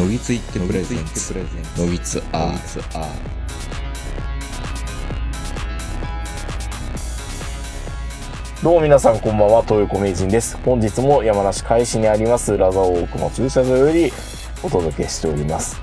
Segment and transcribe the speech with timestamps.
[0.00, 1.34] のぎついってプレゼンツ
[1.78, 3.12] のぎつアー
[8.62, 10.56] どうも皆さんこんばんは、東横名人です。
[10.64, 14.10] 本日も山梨海市にありますラザオークの駐車場より
[14.62, 15.78] お届けしております。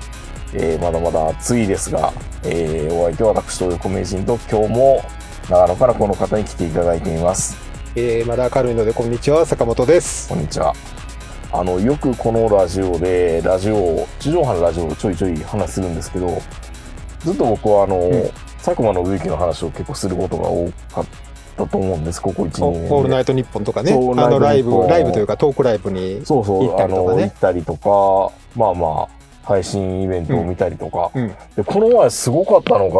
[0.52, 2.12] えー、まだまだ暑いですが、
[2.42, 5.04] えー、お相手は私、東横名人と今日も
[5.48, 7.56] 長野からこの方に来ていただいています。
[7.94, 10.28] えー、まだ明るいので、こんにちは、坂本です。
[10.28, 10.74] こんにちは。
[11.50, 16.40] あの、よくこのラジオで、ラジオ、地上波のラジオをちょいちょい話するんですけど、
[17.20, 18.10] ずっと僕はあの、ん
[18.58, 21.06] 佐久間信之の話を結構することが多かっ
[21.56, 22.90] たと思うんです、ここ1、2オ年で。
[22.90, 29.08] ールナイトニッポンとかね、そうあのライブライブというかトークライブに、そうそう、行ったりとかねあの、行ったりとか、まあまあ、
[29.44, 31.10] 配信イベントを見たりとか。
[31.14, 32.94] うん、で、この前すごかったのが、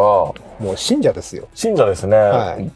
[0.59, 1.47] もう信者ですよ。
[1.53, 2.17] 信者ですね。
[2.17, 2.71] はい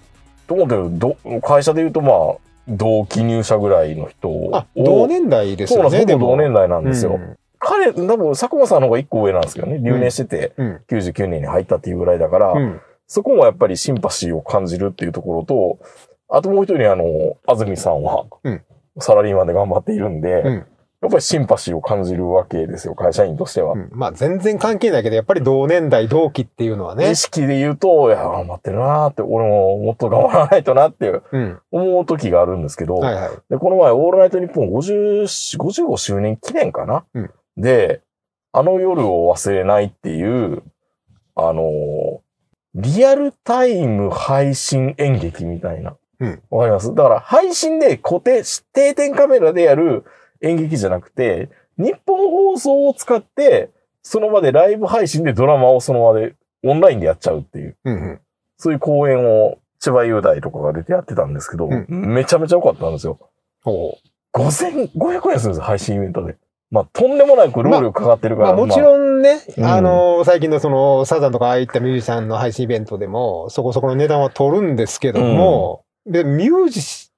[0.47, 4.55] と思ってるど、会社で言うとまあ、同期入社ぐらいの人を。
[4.55, 6.19] あ、同年代ですよね、そうなんです。
[6.19, 7.15] 同年代なんですよ。
[7.15, 9.79] うん彼、多分、佐久間さんの方が一個上なんですけどね。
[9.81, 10.81] 留年してて、うん。
[10.89, 12.81] 99年に入ったっていうぐらいだから、うん。
[13.07, 15.79] そこもやっぱりシンパシーを感じるっていうところと、
[16.27, 18.61] あともう一人、あの、安住さんは、うん
[18.99, 20.65] サラリーマンで頑張っているんで、うん
[21.03, 23.73] やっぱりシンパシーを感じるわけですよ、会社員としては。
[23.73, 27.15] うんまあ、全然関係ないけど、やっぱり同年代、同期っていうのはね意。
[27.15, 31.59] 識で言うと、いや、頑張ってるなーって、俺ももっと頑張らないとなってうん。
[31.71, 33.29] 思う時があるんですけど、はいはい。
[33.49, 38.01] で、この前、オールナイトニッポン50 55周年記念かな、うんで、
[38.51, 40.63] あの夜を忘れないっていう、
[41.35, 42.19] あのー
[42.75, 45.95] リアルタイム配信演劇みたいな。
[46.19, 46.95] うんわかります？
[46.95, 48.41] だから、配信で固定、
[48.73, 50.05] 定点カメラでやる
[50.43, 53.71] 演劇じゃなくて、日本放送を使って、
[54.03, 58.21] その場でライブ配信でドラマをその場でオンラインでやっちゃうっていう、うんうん。
[58.57, 63.19] そういう公演を千葉雄大とかが出てやってたんですけど、うんめちゃめちゃ良かったんですよ。
[63.63, 63.97] ほ
[64.33, 66.35] 5500円するんですよ、配信イベントで。
[66.71, 68.37] まあ、とんでもなく労力かかってるう。
[68.39, 68.53] から。
[68.53, 77.11] まあ、もちろんね、うんあの、最近のその、サザンとかああいったミュージシャンの配信イベントでも、そこそこの値段は取るんですけども、で、ミュージシ、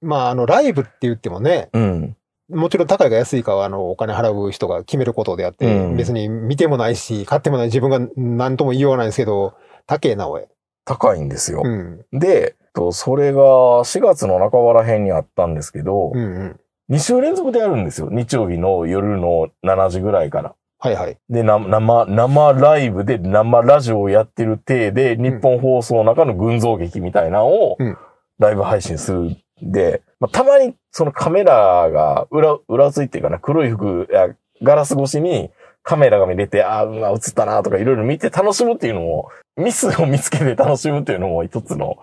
[0.00, 2.16] まあ、あの、ライブって言ってもね、まあ、うん。
[2.50, 9.54] もちろん高いか安いかは、あの、お金払う人が決めることであって、うん別に見てもないし、買ってもない自分が何とも言いようがないんですけど、
[9.86, 10.44] 高えな、おい。
[10.84, 11.62] 高いんですよ。
[11.64, 12.04] うん。
[12.12, 16.60] で、とそれが4月の半ばら辺にあったんですけど、うんうん。
[16.90, 18.08] 2週連続でやるんですよ。
[18.10, 20.54] 日曜日の夜の7時ぐらいから。
[20.78, 21.18] はいはい。
[21.28, 27.98] で、な生、生ライブで生ラジオをやってる体で、日本放送の中の群像劇みたいなのをうん、
[28.38, 34.28] ライブ配信するんで、まあ、たまにそのカメラが裏、裏ついてるかな、黒い服、いや
[34.62, 35.50] ガラス越しに
[35.82, 41.98] カメラが見れて、ああ、映ったなとかいろいろ見て楽しむっていうのも、ミスを見つけて楽しむっていうのも一つの。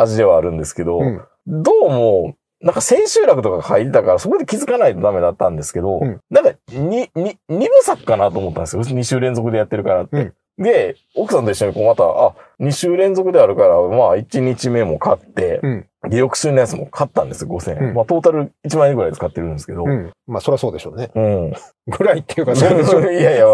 [0.00, 1.22] 味ではあるんですけど、うん。
[1.46, 8.82] どうも、なんか千秋楽とか書いてたから、そこで気づかないとダメだったんですけど、うんなんか、に、に、二部作かなと思ったんですよ。
[8.82, 10.16] 二週連続でやってるからって。
[10.16, 15.86] うんで、奥さんと一緒にこうまた、あ、二週連続であるから、まあ、一日目も買って、うん。
[16.08, 17.88] で、翌週のやつも買ったんですよ、5000円。
[17.88, 19.84] うんまあ、トータル1万円ぐらい使ってるんですけど。
[19.84, 20.12] うん。
[20.26, 21.10] まあ、そりゃそうでしょうね。
[21.14, 21.52] うん。
[21.88, 23.12] ぐらいっていうか、そうでしょう。
[23.12, 23.46] いやいや、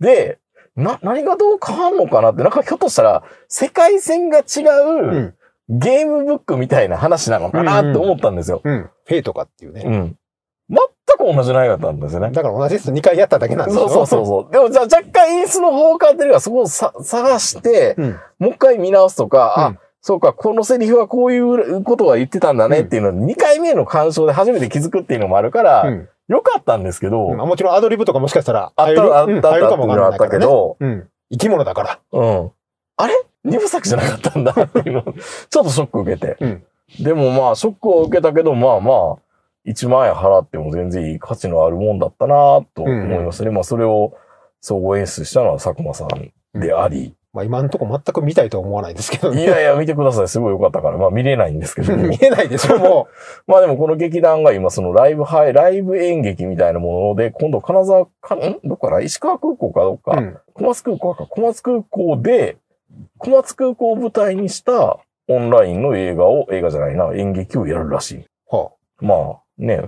[0.00, 0.38] で、
[0.76, 5.12] な、何がどう変わんのかなって、なんかひょっとしたら、世界線が違う。
[5.12, 5.34] うん
[5.68, 8.60] ゲームブックみたいな話なのかなって思ったんですよ。
[8.62, 8.90] うん。
[9.06, 9.82] フェイとかっていうね。
[9.86, 10.18] うん。
[10.68, 10.78] 全
[11.18, 12.30] く同じ内容だったんですよね。
[12.32, 12.92] だから同じです。
[12.92, 13.88] 2回やっただけなんですよ。
[13.88, 14.52] そうそうそうそう。
[14.52, 18.20] でもじゃあ若干演出の方変わってるから、そこをさ探して、うん。
[18.38, 26.08] もう一回見直すとか、うんあ、そうか、このセリフはこういうことが言ってたんだねっていうのを2回目の鑑賞で初めて気づくっていうのもあるから、うん。
[26.28, 29.54] よかったんですけど、うんまあもちろんアドリブとかもしかしたらあった、あった、あった
[30.04, 30.28] あった。
[30.28, 31.08] けど、うん。
[31.32, 32.00] 生き物だから。
[32.12, 32.50] うん。
[32.98, 33.14] あれ？
[33.44, 35.02] 二部作じゃなかったんだっていうの、
[35.48, 36.36] ちょっとショック受けて。
[36.38, 36.62] うん。
[37.00, 39.16] でもまあ、ショックを受けたけど、まあまあ、
[39.64, 42.34] 1万円払っても全然いい価値のあるもんだったな
[42.74, 43.50] と思いましたね。
[43.50, 44.12] まあ、それを
[44.60, 47.14] 総合演出したのは佐久間さんであり。
[47.34, 49.42] まあ今んとこ全く見たいとは思わないですけどね。
[49.42, 50.28] いやいや、見てください。
[50.28, 50.96] すごい良かったから。
[50.98, 51.94] まあ、見れないんですけど。
[51.98, 53.08] 見えないでしょ、も
[53.48, 58.60] まあでもこの劇団が今そのライブハイ、ライブ演劇みたいなもので、今度金沢か、ん？
[58.62, 59.00] どっから？
[59.00, 59.98] 石川空港かどっう。
[59.98, 60.38] か、うん。
[60.54, 62.56] 小松空港か、小松空港で、
[63.18, 64.98] 小松空港を舞台にした
[65.28, 68.24] オンラインの映画を、映画じゃないな、演劇をやるらしい。
[68.48, 68.70] は
[69.00, 69.80] まあね、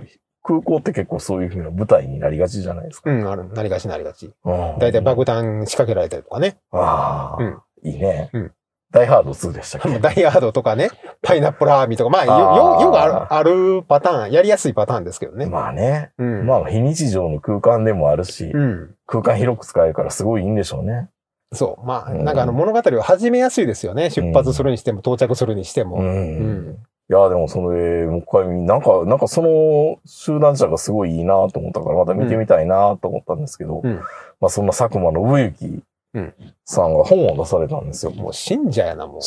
[0.47, 3.09] 空港って結構そういう風な舞台になりがちじゃないですか。
[3.09, 3.13] あ。
[3.13, 3.49] うん、ある。
[3.53, 4.31] なりがちなりがち。
[4.45, 6.57] うんだいたい爆弾仕掛けられたりとかね。
[6.71, 8.29] ああ、うんいいね。
[8.33, 8.51] うん
[8.89, 9.99] ダイハード2でしたっけ？
[9.99, 10.89] ダイヤードとかね、
[11.21, 15.45] パイナップルアーミーとか、まあ、よ、あーよ、よくある、あるパターン、やりやすいパターンですけどね。
[15.45, 16.11] まあね。
[16.17, 16.45] うん。
[16.47, 18.95] まあ非日常の空間でもあるし、うん。
[19.05, 21.09] 空間広く使えるからすごいいいんでしょうね。
[21.51, 21.85] そう。
[21.85, 24.09] まあ、うんなんかあの物語を始めやすいですよね。
[24.09, 25.97] 出発するにしても、到着するにしても。
[25.97, 26.05] うん。
[26.05, 26.77] うん
[27.09, 34.01] いや、でもそれ、もう一回見、なんか、なんかその集団者がすごいいいなと思ったから、また見てみたいなと思ったんですけど、うん
[34.39, 35.83] まあそんな佐久間信之
[36.13, 36.33] うん
[36.63, 38.11] さんが本を出されたんですよ。
[38.11, 39.21] もう信者やな、もう。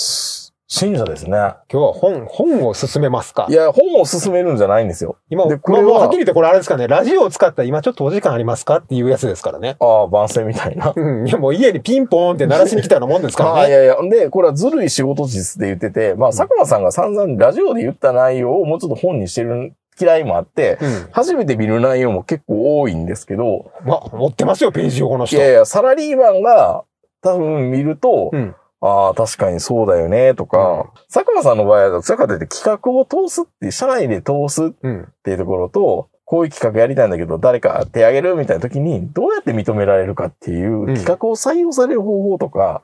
[0.72, 1.31] 信者ですね。
[1.31, 3.52] 今日は本、本を進めますかい。
[3.52, 5.17] や、本を進めるんじゃないんですよ。
[5.28, 9.76] 今、でこれははっきり言ってこれあれですかね、ラジオを使ったら今ちょっとお時間ありますかっていうやつですからね。
[9.81, 10.93] ああ、番宣みたいな。
[10.96, 11.26] うん。
[11.26, 13.70] いや、もう家にピンポーンって鳴らしに来たようなもんですか ああ、らね。
[13.70, 13.96] いやいや。
[14.08, 21.08] で、これはずるい仕事実で言ってて、まあ、佐久間さんが散々ラジオで言った内容をもうちょっと本にしてる嫌いもあって、うん。
[21.11, 25.37] 初めて見る内容も結構多いんですけど、まあ、持ってますよ、ページをこの人。
[25.37, 26.84] いやいや、サラリーマンが
[27.23, 28.55] 多分見ると、うん。
[28.82, 35.09] ああ、確かにそうだよね、とか、佐久間さんの場合はどちらかというと企画を通すっていう、社内で通すっうん。
[35.23, 42.82] ていうところと、こういう企画やりたいんだけど、誰か手挙げるみたいな時に、どうやって認められるかっていう、ん企画を採用される方法とか。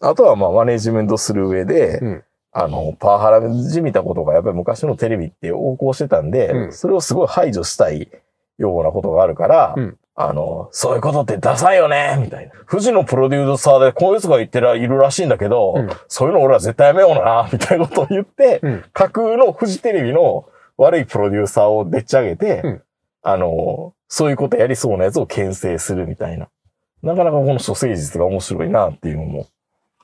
[0.00, 2.24] あとはまあマネジメントする上で、うん。
[2.54, 6.72] あの、パワハラじみたことがやっぱり昔のテレビって横行してたんで、うん。
[6.72, 8.10] それをすごい排除したい
[8.58, 12.52] ようなことがあるから、うんあの、そういうことってダサいよねみたいな。
[12.70, 22.82] 富士のプロデューサーでこういうやつが言ってらいるらしいんだけど、うんそういうの俺は絶対やめような、みたいなことを言って、うん架空の富士テレビの悪いプロデューサーをでっち上げて、うん
[23.22, 26.48] あの、そういうことやりそうなやつを牽制するみたいな。
[27.02, 29.46] なかなかこの処世術が面白いなっていうのも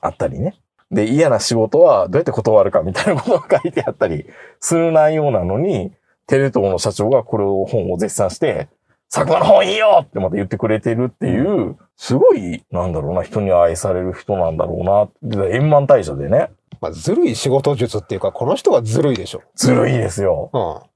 [0.01, 0.55] あったりね。
[0.91, 4.25] で、嫌な仕事はどうやって断るかみたいなことが書いてあったり
[4.59, 5.91] する内容なのに、
[6.27, 8.69] テレ東の社長がこれを本を絶賛して、
[9.11, 15.37] 佐久間の本いいよってまた言ってくれてるっていう、すごい、なんだろうな、人に愛される人なんだろうな。
[15.45, 19.41] で円満退社でね、まあ、ずるい仕事術っていうか、この人がずるいでしょ。
[19.55, 20.49] ずるいですよ。
[20.53, 20.89] うん。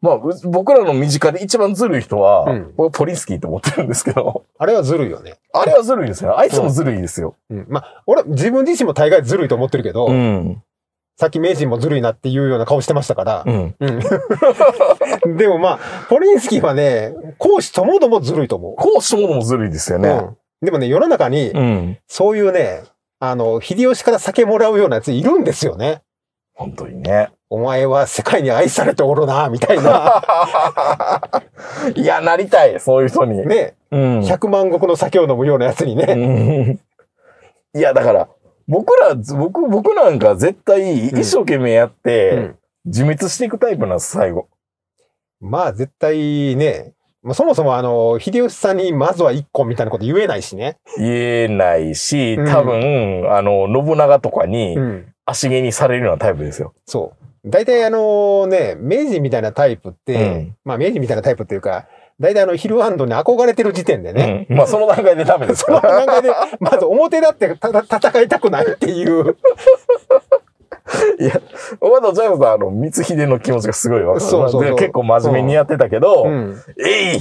[0.00, 5.38] まあ、う僕らの身近で一番ずるい人は、うん僕はポリンスキーと思ってるんですけど、あれはずるいよね。
[5.54, 6.38] あれはずるいですよ。
[6.38, 7.36] あいつもずるいですよ。
[7.48, 7.66] うん。
[7.68, 10.62] まあ、俺、自分自身も大概ずるいと思ってるけど、うん。
[11.16, 13.74] さっき名人もずるいなっていうような顔してましたからう、ん。
[13.78, 14.00] うん。
[15.36, 15.78] でもまあ、
[16.08, 20.00] ポリンスキーはね、講師ともどもずるいと思こうしてものもずるいですよう。
[20.00, 20.08] ね。
[20.08, 20.36] うん。
[20.62, 21.98] でもね、世の中に、うん。
[22.08, 22.82] そういうね、
[23.20, 26.02] あの、秀吉から酒もらうようなやついるんですよね。
[26.54, 27.30] 本当にね。
[27.48, 30.22] お前は世界に愛されておるな、みたいな。
[31.94, 33.46] いや、なりたい、そういう人に。
[33.46, 34.18] ね、うん。
[34.20, 36.06] 100万石の酒を飲むようなやつにね。
[36.08, 36.80] うん
[37.76, 38.28] いや、だから、
[38.66, 44.46] 僕ら、僕、僕なんか絶対一生懸命やって、うん自滅していくタイプなんです、最後。
[45.40, 50.76] まあ絶対ね、まあ、そもそもあの、秀吉さんにまずは一個みたいなこと言えないしね。
[50.98, 55.06] 言えないし、うん多分、あの、信長とかにうん。
[55.26, 56.74] 足毛にされるようなタイプですよ。
[56.84, 57.14] そ
[57.44, 57.50] う。
[57.50, 61.86] 大体あのね、明治みたいなタイプって、うんまあ明治みたいなタイプっていうか、
[62.20, 64.56] 大体あの、ヒルハンドに憧れてる時点でね、うん。
[64.56, 65.80] まあ、その段階でダメですその。
[65.80, 66.30] 段階で、
[66.60, 69.36] まず表だって戦いたくないっていう。
[71.18, 71.40] いや、
[71.80, 74.20] お前とジャイムさん、あの、光秀の気持ちがすごいわかる。
[74.20, 76.62] そうそうそうで結構真面目にやってたけど、うん。
[76.78, 77.20] えい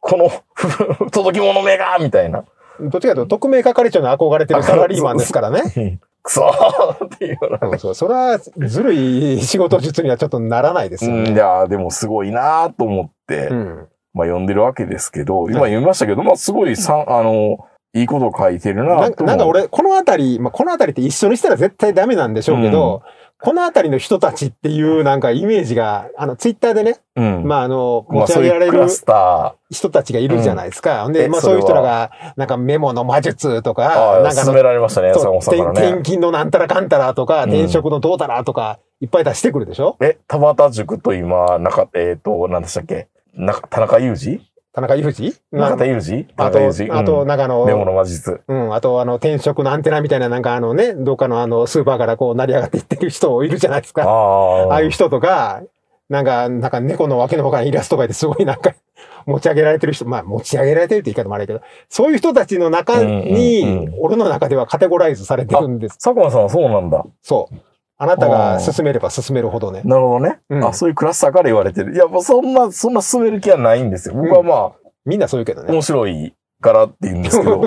[0.00, 0.30] この、
[1.10, 2.44] 届き物目がみたいな。
[2.80, 6.00] どっちかというと、特命係長に憧れてるサラリーマンですからね。
[6.22, 7.58] くそーっていうような。
[7.58, 7.94] そうそう。
[7.94, 11.38] それは、ずるい仕事術にはちょっとならないですようん、いね。
[11.38, 13.88] やーでもすごいなーと思って、うん。
[14.14, 17.58] まあ読んでるわけですけど、今読みましたけど、まあすごいさ、あの、
[17.94, 23.02] いいこと書いてるななんとなんか俺、このあたり、まあ、このあたりって一緒にしたら絶対ダメなんでしょうけど、
[23.38, 27.44] このあたりの人たちっていうなんかイメージが、あの、ツイッターでね、うん。
[27.44, 31.06] まあ、あの、まあ持ち上げられる人たちがいるじゃないですか。
[31.10, 33.74] で、まあ、えそういう人らが、なんかメモの魔術とー。
[33.74, 36.02] か、なんか勧められましたね、そう坂本さんから転転ね。
[36.04, 37.50] 勤のなんたらかんたらとか、うん。
[37.50, 39.96] 転職のどうだらとか、いっぱい出してくるでしょ？
[40.00, 43.08] え、田畑塾と今、中、えっ、と、何でしたっけ？
[43.34, 44.40] な田中裕二？
[44.72, 45.34] 田中裕二？
[45.50, 46.24] 中田裕二？
[46.24, 48.40] 田あと、あと、うんなんかあの、メモの魔術。
[48.48, 54.04] うん、あと、あの、転職のアンテナみたいな、なんかあのね、どっかのあの、スーパーからこう、成り上がっていってる人いるじゃないですか。
[54.04, 54.72] ああ。
[54.72, 55.62] ああいう人とか、
[56.08, 58.74] なんか、なんか猫のわけのわからんイラストがいてすごいなんか、
[59.26, 65.98] 持ち上げられてる人、まあ持ち上げられてるって言い方もあるけど、そういう人たちの中に、俺の中ではカテゴライズされてるんです。
[65.98, 67.04] 佐久間さんはそうなんだ。
[67.22, 67.54] そう。
[68.02, 69.82] あなたが進めれば進めるほどね。
[69.84, 70.40] なるほどね。
[70.50, 71.94] うんあ、そういうクラスターから言われてる。
[71.94, 74.16] いや、もうそんな、そんな進める気はないんですよ。
[74.16, 74.72] 僕はま
[75.04, 75.72] みんなそう言うけどあ、ね。
[75.72, 77.64] 面白いからって言うんですけど。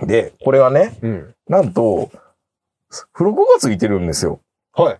[0.06, 1.34] で、これはね、うん。
[1.46, 2.08] なんと、
[2.88, 4.40] 付録がついてるんですよ。
[4.72, 4.94] は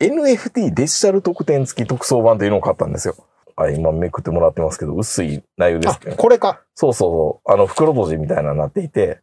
[0.00, 0.04] い。
[0.04, 3.14] NFT デジタル特典付き特装版というのを買ったんですよ。
[3.54, 6.60] あ、今めくってもらってますけど、薄い内容であすけど、、これか。
[6.74, 7.52] そうそうそう。
[7.52, 9.20] あの、袋閉じみたいなのになっていて、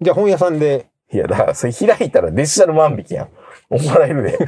[0.00, 3.28] じゃあ本屋さんで、いや、だから、それ開いたらデジタル万引きやん。
[3.70, 4.38] 怒られるで。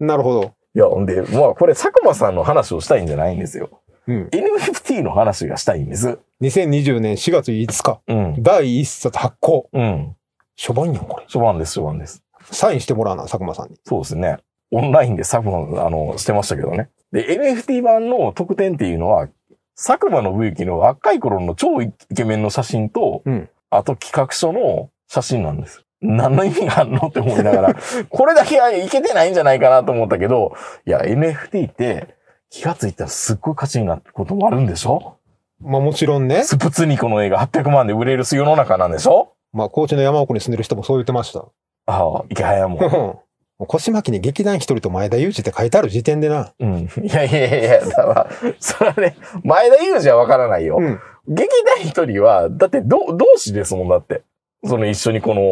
[0.00, 0.52] なるほど。
[0.74, 3.82] いや、ほんで、まあ、これ、佐久間さんの話をしたいんじゃないんですよ。
[4.06, 4.28] うん。
[4.28, 6.18] NFT の話がしたいんです。
[6.42, 8.42] 2020年4月5日、うん。
[8.42, 9.68] 第一冊発行。
[9.72, 10.16] うん。
[10.56, 11.24] 初版やん、これ。
[11.26, 12.22] 初版です、初版です。
[12.50, 13.76] サインしてもらうな、佐久間さんに。
[13.84, 14.38] そうですね。
[14.70, 16.90] オンラインで佐久間、あの、してましたけどね。
[17.12, 19.28] で、NFT 版の特典っていうのは、
[19.76, 25.84] 佐久間信之の若い頃の超イケメンの写真と、うんあと企画書の写真なんです。
[26.00, 27.74] 何の意味があるのって思いながら、
[28.10, 30.52] これだけはいけてないんじゃないかなと思ったけど、
[30.86, 32.16] いや、NFT って
[32.50, 35.14] 気がついたらすっごい価値になることもあるんでしょ？
[35.60, 36.42] まあもちろんね。
[36.44, 39.32] スプツニコの映画800万で売れる世の中なんでしょ？
[39.52, 41.44] まあ高知の山奥に住んでる人もそう言ってました。
[41.86, 43.22] ああ、池早 も。
[43.68, 46.52] 腰巻きに劇団一人と前田裕二って書いてある時点でな。
[46.60, 46.78] うん。
[47.02, 48.26] いやいやいやいや、だから、
[48.60, 50.76] それはね、前田裕二はわからないよ。
[50.78, 51.00] うん。
[51.26, 54.24] 劇団一人は、だってど、同志ですもんだって。
[54.64, 55.42] その一緒にこの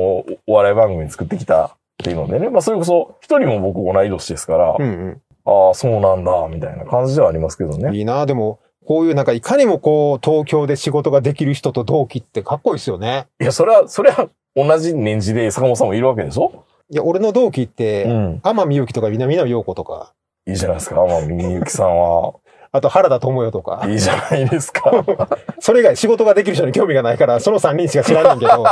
[0.47, 1.71] お笑い番組作ってきたっ
[2.03, 2.49] ていうのでね。
[2.49, 7.83] まあそれこそ、一人も僕同い年ですから、うんああ、そうなんだ、みたいな感じではありますけどうん。
[7.83, 7.95] ね。
[7.95, 13.27] いいなでも、こういうなんかいかにもこう、東京で仕事ができる人と同期ってかっこいいですよね。
[13.41, 16.65] いや、それは、それは同じ年次で坂本さんもいるわけでしょ？
[16.89, 18.41] いや、俺の同期って、ん。
[18.43, 20.15] 天海祐希とか南野陽子とか、
[20.47, 22.37] いいじゃないですか、天海みゆきさんは。
[22.75, 24.91] あと原田智代とか、いいじゃないですか。
[25.61, 28.65] それ以外仕事ができる人に興味がないから、その3人しか知らないんけど、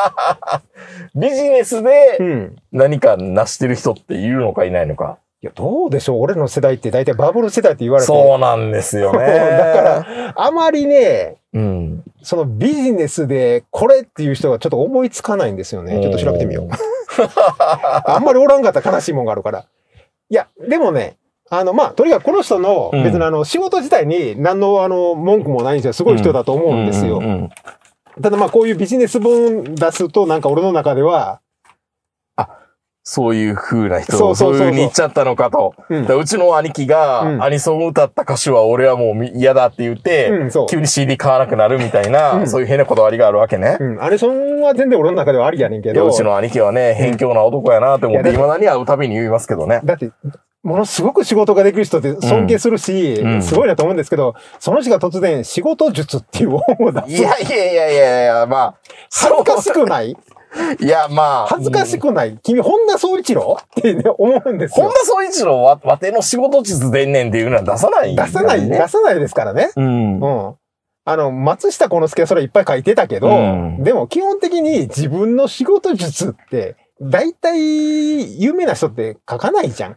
[1.15, 2.57] ビジネスでうん。
[2.73, 5.19] 何か成してる人っているのかいないのか。
[5.41, 8.07] いや、どうでしょう俺の世代って大体バブル世代って言われて。
[8.09, 9.19] そうなんですよね。
[9.25, 12.03] だから、あまりね、うん。
[12.23, 16.01] そのビジネスでこれっていう人がちょっと思いつかないんですよね。
[16.01, 16.69] ちょっと調べてみよう。
[17.63, 19.65] あんまりおらんかったら悲しいもんがあるから。
[20.29, 21.19] いや、でもね、
[21.55, 25.93] あの、まあ、とにかくこの人の、うん別にあの、仕事自体に何のあの、文句もないんですよ。
[25.93, 27.21] すごい人だと思うんですよ。
[28.23, 31.41] ただまあ、こういうビジネス本出すと、なんか俺の中では、
[33.05, 35.75] そういう風な人、そうそういう風に言っちゃったのかと。
[35.91, 40.31] うちの兄貴が、うんアニソンを歌った歌手は俺はもう嫌だって言って。
[40.71, 43.77] 急に CD 買わなくなるみたいな、うんそういう変なこだわりがあるわけね。
[43.79, 46.07] うん、アニソンは全然俺の中ではありやねんけど。
[46.07, 49.81] うちの兄貴はね、偏境な男やなって思って、未だに会うたびに言いますけどね。
[49.85, 50.13] だって、
[50.63, 57.09] ものすごく仕事ができる人って尊敬するし、うんすごいなと思うんですけど、その人が突然仕事術っていう本を出す。
[57.09, 58.75] いやいやいやいやいや、まあ、
[59.11, 60.17] 恥ずかしくない？
[60.81, 61.47] いや、まあ。
[61.47, 62.39] 恥ずかしくない？
[62.43, 63.59] 君、本田宗一郎？
[63.61, 64.87] って、ね、思うんですよ。
[64.87, 68.79] 本田宗一郎は、わての仕事地図でんねんっていうのは出さない、出さない、ね。
[68.79, 69.71] 出さないですからね。
[69.75, 70.51] うんう。
[70.51, 70.55] ん。
[71.05, 79.97] あの、松下幸之助はそれいっぱい書いてたけど、うんでも基本的に自分の仕事術って、大体、有名な人って書かないじゃん。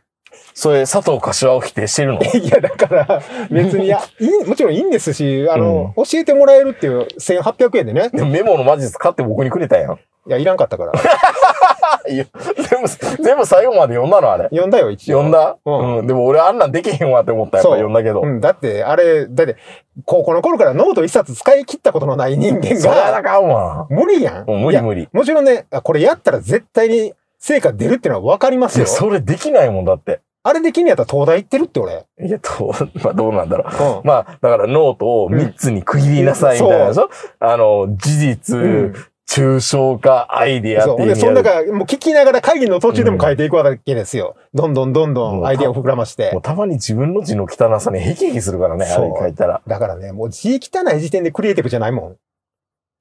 [0.54, 2.22] それ、佐藤柏を否定してるの？
[2.24, 8.10] いや、だから、別に、いや、 いい、もちろんいいんですし、あの、教えてもらえるっていう1800円でね。
[8.10, 9.94] でもメモの魔術買って僕にくれたやん。
[10.28, 10.94] いや、いらんかったから。
[12.10, 12.26] いや、
[12.70, 14.44] 全部、全部最後まで読んだのあれ。
[14.46, 15.18] 読んだよ、一応。
[15.24, 15.58] 読んだ？
[15.66, 16.08] ううんん。
[16.08, 18.22] でも俺あんなんできへんわって思ったやっぱそう読んだけど。
[18.22, 19.58] うん、だって、あれ、だって、
[20.06, 23.88] 高校の頃からノート一冊使い切ったことのない人間それはあが、かんわ。
[23.90, 24.46] 無理やん。
[24.48, 25.10] 無理無理。
[25.14, 28.88] もちろんね、あこれやったら絶対に成果出るってのは分かりますよ。
[28.88, 30.22] それできないもんだって。
[30.48, 32.06] あれできんのやったら東大行ってるって俺。
[32.24, 32.72] いや、どう、
[33.04, 33.98] まあどうなんだろう。
[34.00, 34.08] うん。
[34.08, 37.10] まあ、だからノートを3つに区切りなさいみたいなでしょ、
[37.40, 38.94] あの、事実、うん
[39.28, 40.98] 抽象化、アイディアそう。
[40.98, 44.36] ていう意味その中、もう聞きながら会議の途中でも書いていくわけですよ。
[44.54, 46.42] どんどんどんどんアイディアを膨らましてもう。
[46.44, 49.62] たまに自分の字の汚さにヘキヘキするからね、あそうれ書いたら。
[49.66, 52.16] だからね、もう字汚い時点でクリエイティブじゃないもん。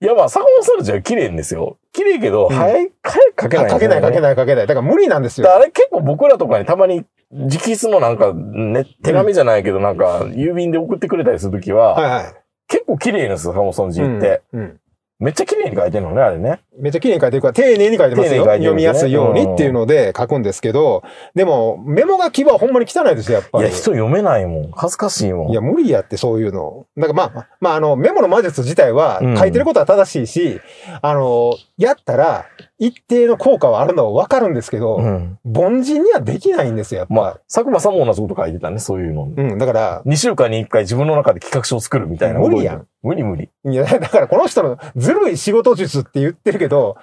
[0.00, 1.78] いや、まあ、坂本さんの字は綺麗んですよ。
[1.92, 4.20] 綺麗けど、うん早い、早く書けない、書けない書けい。
[4.20, 4.66] ない書けない。
[4.66, 5.44] だから無理なんですよ。
[5.44, 12.34] だからあれ結構僕らとかにたまに、直筆のなんか、ね、手紙じゃないけどなんか、郵便で送ってくれたりするときは、はいはい。
[12.68, 14.42] 結構綺麗なんですよ、坂本さんの字って。
[14.52, 14.60] うん。
[14.60, 14.80] うん
[15.20, 16.60] めっちゃ綺麗に書いてるのね、あれね。
[16.76, 18.42] めっちゃ綺麗に書いてるから、丁寧に書いてますよ。
[18.44, 21.04] すね読みやすいようにっていうので書くんですけど、
[21.36, 23.68] でも、メモ書きはほんまに汚いですよ、やっぱり。
[23.68, 24.70] いや、人読めないもん。
[24.72, 25.50] 恥ずかしいもん。
[25.50, 26.86] いや、無理やって、そういうの。
[26.96, 30.60] だからまあ、まあ、あの、メモの魔術自体はうん、書いてることは正しいし、
[31.00, 32.46] あの、やったら、
[32.78, 35.38] 一定の効果はあるのはわかるんですけど、うん。
[35.44, 37.14] 凡人にはできないんですよ、やっぱ。
[37.14, 39.32] まあ、佐久間さんも同じこと書いてたね、そういうの。
[39.36, 42.40] うん、だから、2週間に1回自分の中で企画書を作るみたいな。
[42.40, 42.86] 無理やん。
[43.02, 43.50] 無理無理。
[43.64, 46.96] いや、だからこの人のずるい仕事術って言ってるけど、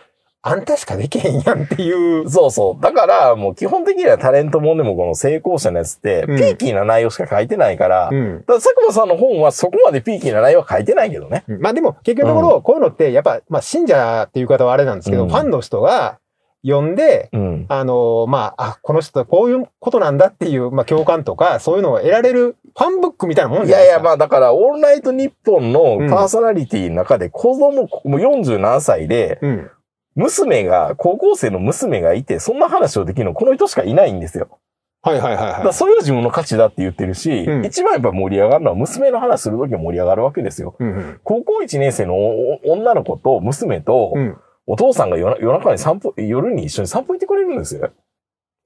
[0.44, 2.28] あんたしかできへんやんっていう。
[2.30, 2.84] そうそう。
[2.84, 8.40] だから、もう基本的にはタレントもんでもこの成功者のやつって、うんピーキーな内容しか書いてないから、うん。
[8.40, 11.44] だから佐久間さんの本はそこまでピーキーな内容は書いてないけどね。
[11.60, 16.18] まあでも、結局のところ、こういうのって、やっぱ、まあ信者っていう方はあれなんですけど、うんファンの人が
[16.66, 17.66] 読んで、うん。
[17.70, 23.98] あの、まあ、あ、この人はこういうことなんだっていう、まあ共感とか、そういうのを得られるファンブックみたいなもんいじゃないですか。
[23.98, 29.72] やいや、まあだから、オールナイトニッポンのパーソナリティの中で子供、もう40何歳で、うん。
[30.16, 34.60] 娘が、高校生の娘がいて、そんな話をできるのこの人しかいないんですよ。
[35.04, 40.76] はいはいはいはそれが自分の価値だって言ってるし、うん一番やっぱ盛り上がるのは娘の話するときは盛り上がるわけですよ。
[40.80, 40.84] い。
[40.84, 44.22] うん高校1年生のお女の子と娘とうん。
[44.22, 44.38] うん。
[44.68, 47.90] お父さんが夜中に散歩、夜に一緒に散歩行ってくれるんですよ。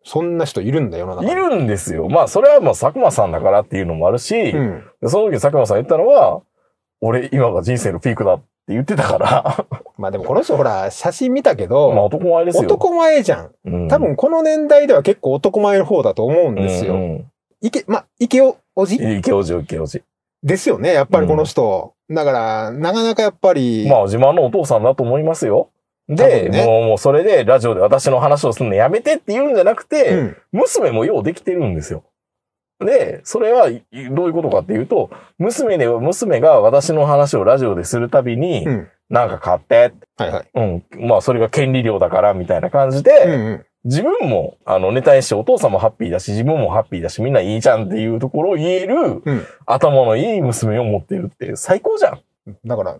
[0.03, 1.31] そんな人いるんだよ、世の中に。
[1.31, 2.09] いるんですよ。
[2.09, 4.83] まあ、それはまあ、佐久間さんだからっていうのもあるし、うん。
[5.07, 6.41] その時佐久間さん言ったのは、
[7.01, 9.65] 俺、今が人生のピークだって言ってたから、
[9.97, 12.63] まあでもこの人ほら、写真見たけまあ、ど、男前ですよ。
[12.63, 13.51] 男前じゃん。
[13.65, 16.93] うん多分この年代では結構男前の方だと思うんですよ。
[16.93, 17.25] うんうん
[17.61, 20.03] いけ、まあ、池おおじ池おじ、池おじ。
[20.43, 21.93] ですよね、やっぱりこの人。
[22.11, 25.69] だから、なかなかやっぱり、まあ、自慢のお父さんだと思いますよ。
[26.07, 30.37] 多で、分ねもう、もうそれでラジオで私の話をするのやめてって言うんじゃなくて、うん。
[30.51, 32.03] 娘もようできてるんですよ。
[32.79, 38.87] で、それはいどういうことかっていうと、娘で、娘が私の話をラジオでするたびに、うん。
[39.09, 40.49] なんか買って、はいはい。
[40.55, 43.65] うん、まあそれが権利料だからみたいな感じうんで、うん。
[43.85, 52.19] 自分も、あの、ネタにしてお父さんもハッピーだし、自分もハッピーだし、みんないいじゃんっていうところを言える、うん頭のいい娘を持ってるって最高じゃん。
[52.65, 52.97] だから、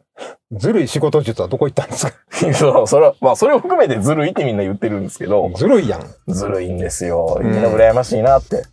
[0.51, 2.13] ずるい仕事術はどこ行ったんですか？
[2.53, 6.01] そう、それは、まあそれを含めてずるいってみんな言ってるんですけど、ずるいやん。
[6.27, 7.38] ずるいんですよ。
[7.39, 8.63] うんみんな羨ましいなって。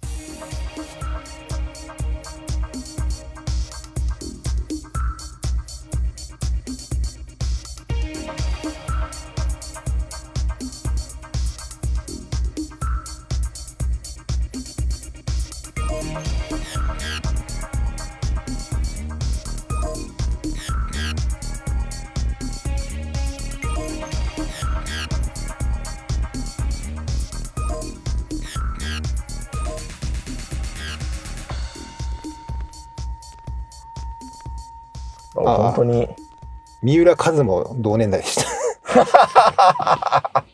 [36.83, 38.45] 三浦和も同年代でした。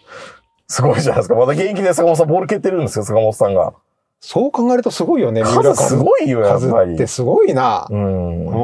[0.69, 1.35] すごいじゃないですか。
[1.35, 3.73] まだ現役で坂本さんボール蹴ってるんですよ、坂本さんが。
[4.21, 5.77] そう考えるとすごいよね、三浦和。
[5.77, 7.07] 数すごいよ、やっぱり和って。
[7.07, 7.87] すごいな。
[7.89, 8.51] うんう。
[8.51, 8.55] ん。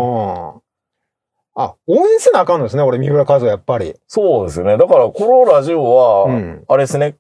[1.57, 3.95] あ、応援せなあかんのですね、俺、三浦和はやっぱり。
[4.09, 4.77] そうですよね。
[4.77, 6.65] だから、このラジオは、うん。
[6.69, 7.17] あれですね、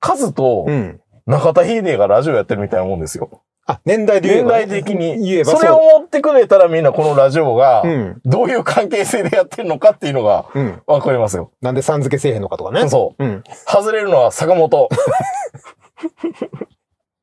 [0.00, 1.00] カズとうん。
[1.26, 3.42] 中田秀がラジオやってるみたいなもんですよ。
[3.68, 4.58] あ、年代で言えば。
[4.58, 5.18] 年代的に。
[5.18, 8.20] 言えばそれを持ってくれたらみんなこのラジオが、うん。
[8.24, 10.82] どういう関係性でやってるのかっていうのがうん。
[10.86, 11.52] わかりますよ。
[11.60, 12.88] なんでさん付けせえへんのかとかね。
[12.88, 13.24] そう。
[13.24, 13.44] うん。
[13.66, 14.88] 外れるのは坂本。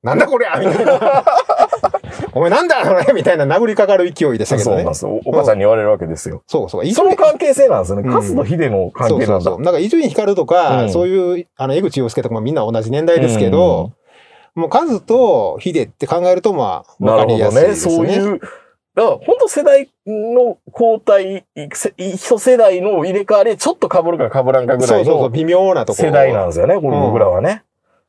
[0.04, 1.26] なんだこりゃみたいな。
[2.34, 4.94] お前なんだそれみたいな殴りかかる勢いでしたけどねそうなんで。
[4.94, 5.20] すよ。
[5.26, 6.44] おお母ちゃんに言われるわけですよ。
[6.46, 6.86] そうそう。
[6.86, 8.04] その関係性なんですよね。
[8.08, 9.26] うんカズとヒデの関係なだ。
[9.26, 9.62] そうそうんそう。
[9.64, 13.94] なんか伊集院光とか、うんそういう、あの、江口洋介とかもみんな同じ年代ですけど、
[14.56, 17.26] もうカズとヒデって考えると、まあ、わか。
[17.26, 17.96] りやすいですね。
[17.96, 18.50] そういう、だか
[18.96, 26.10] ら本当世代の交代、せ一世代の入れ替わり、ちょっと被るか被らんかぐらいそうそうそう、の微妙なところ。
[26.10, 27.64] 世代なんですよね、これうん僕らはね。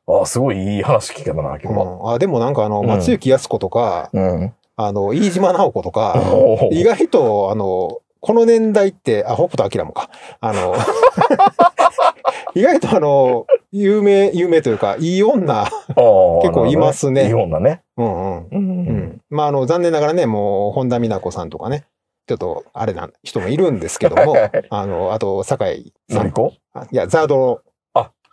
[0.06, 1.84] ああ、すごいいい話聞けたな、今日は。
[1.84, 4.54] うん、あでもなんかあの、うん松雪康子とか、うん。
[4.76, 6.16] あの、飯島直子とか、
[6.70, 10.10] 意外と、あの、この年代って、あ、北斗晶もか。
[10.40, 10.74] あの、
[12.56, 15.64] 意外とあの、有名、有名というか、いい女。
[16.40, 17.82] 結構いますねいい女ね。
[17.98, 19.20] うんうん。
[19.28, 21.84] まあ、あの、残念ながらね、もう、本田美奈子さんとかね、
[22.26, 24.36] ちょっと、あれな人もいるんですけども、
[24.70, 26.28] あの、あと、酒井さん。
[26.28, 26.30] い
[26.96, 27.60] や、ザード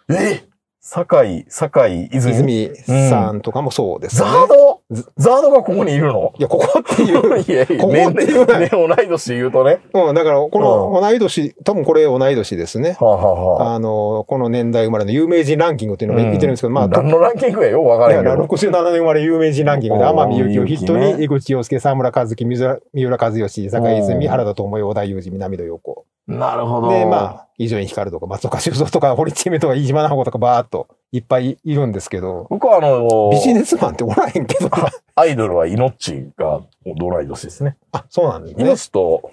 [0.09, 0.43] え
[0.85, 2.65] 酒井、酒井、泉。
[2.65, 4.27] 泉さんとかもそうですね。
[4.27, 4.81] ード？
[4.91, 6.33] ずザードがここにいるの？
[6.37, 7.39] いや、ここっていう。
[7.39, 9.79] いやいや、ここ年っていうのはね、同い年言うとね。
[9.93, 12.97] うん、だから、この同い年、多分これ同い年ですね。
[12.99, 18.43] はあ、はあはあ、あの、この年代生まれの有名人ランキングっていうのが言ってるんですけど、まあ、何のランキングやよ、わからんけど。
[18.43, 26.03] 67年生まれ有名人ランキングで、天海祐希を筆頭に、祐希ね江口洋介、沢村和樹、三浦和義、坂井お泉、ー原田智代、小田裕二、南野陽子。
[26.39, 26.89] なるほど。
[26.89, 34.69] で、まあ、伊集院光とか、松岡修造とか、堀ちえみとか、飯島直子とか、バーっといっぱいいるんですけど、僕はあの、ビジネスマンっておらへんけど、
[35.15, 37.77] アイドルは命が同い年ですね。
[37.91, 38.63] あ、そうなんですね。
[38.63, 39.31] 命と、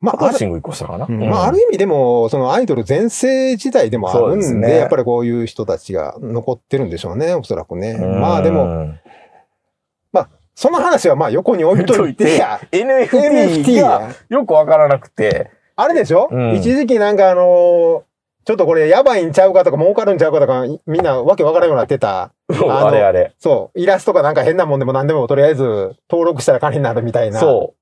[0.00, 1.06] ままあ、パあ、あるトシング一個したかな。
[1.08, 7.90] うんまあ、ある意味でも、そのアイドル全盛時代でもあるんで、ですねやっぱりこういう人たちが残ってるんでしょうね、おそらくね。
[7.92, 8.94] うんまあでも、、
[10.60, 14.14] その話はまあ横に置いといて、NFT NFT がや。
[14.28, 15.50] よくわからなくて、
[15.82, 18.02] あれでしょ、うん一時期なんかあのー
[18.46, 22.32] ちょっとこれやばいんちゃうかとか儲かるんちゃうかとか、みんなわけわからんようになってた。
[22.48, 23.34] のあれあれ。
[23.38, 23.78] そう。
[23.78, 27.38] イラストかなんか変なもんでも何でもとりあえず登録したら金になるみたいな。
[27.38, 27.74] そ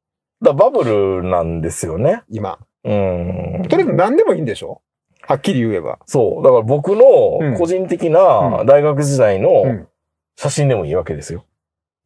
[0.42, 0.44] う。
[0.44, 2.22] だからバブルなんですよね。
[2.28, 2.58] 今。
[2.84, 3.66] うん。
[3.68, 4.82] とりあえず何でもいいんでしょ？
[5.22, 6.00] はっきり言えば。
[6.06, 6.42] そう。
[6.44, 9.86] だから僕うんの個人的な大学時代うのん
[10.36, 11.44] 写真でもいいわけですよ。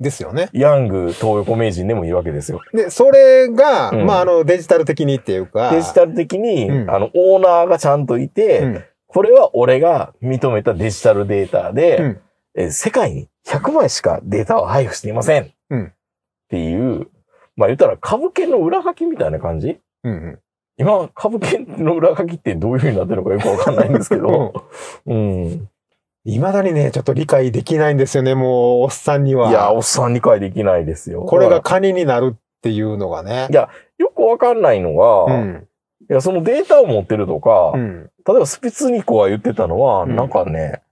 [0.03, 0.51] ですよね。
[0.53, 2.61] ヤング東横名人でもいいわけですよ。
[2.75, 5.71] で、それが、うんまああのデジタル的にっていうか。
[5.71, 8.85] デジタル的に、うんあの、オーナーがちゃんといて、うん
[9.15, 12.21] これは俺が認めたデジタルデータで、うん
[12.55, 15.53] えー世界に100枚しかデータを配布していません。
[15.69, 15.93] うんっ
[16.49, 17.09] ていう、
[17.57, 19.79] まあ言ったら株券の裏書きみたいな感じ？
[20.05, 20.39] うんうん。
[20.79, 24.65] 今、株券の裏書きってどういう風になってるのかよくわかんないんですけど、
[25.07, 25.69] うん。
[26.25, 29.51] 未だにね、ちょっと理解できないんですよね、もう、おっさんには。
[29.51, 31.23] いや、おっさん理解できないですよ。
[31.23, 33.55] これがカニになるっていうのがねい。
[33.55, 35.69] やらよくわかんないのが、いうん。
[36.09, 38.11] や、そのデータを持ってるとか、うん。
[38.27, 40.83] 例えばスピツニコが言ってたのは、うんなんかね、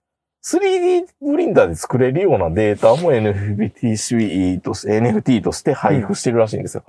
[0.45, 6.85] 3D プリンターで作れるようなデータも NFT として、NFT として配布してるらしいんですよ。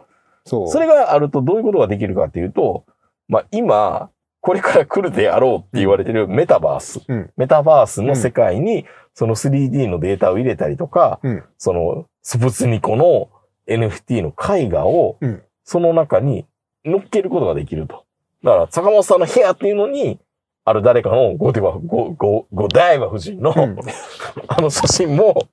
[0.46, 0.68] そう。
[0.70, 2.86] それがあるとどういうことができるかっていうと、
[3.28, 4.10] まあ今、
[4.42, 7.02] これから来るであろうって言われてるメタバース。
[7.08, 13.30] うんメタバースの世界に、その 3D のデータを入れたりとか、うんそのスプツニコの
[13.68, 16.46] NFT の絵画をうん、その中に
[16.84, 18.06] 乗っけることができると。
[18.44, 20.20] だから、坂本さんの部屋っていうのに、
[20.66, 23.78] ある誰かのゴディバ、ゴ、ゴ、ゴダイバ夫人の、うん
[24.48, 25.48] あの写真も、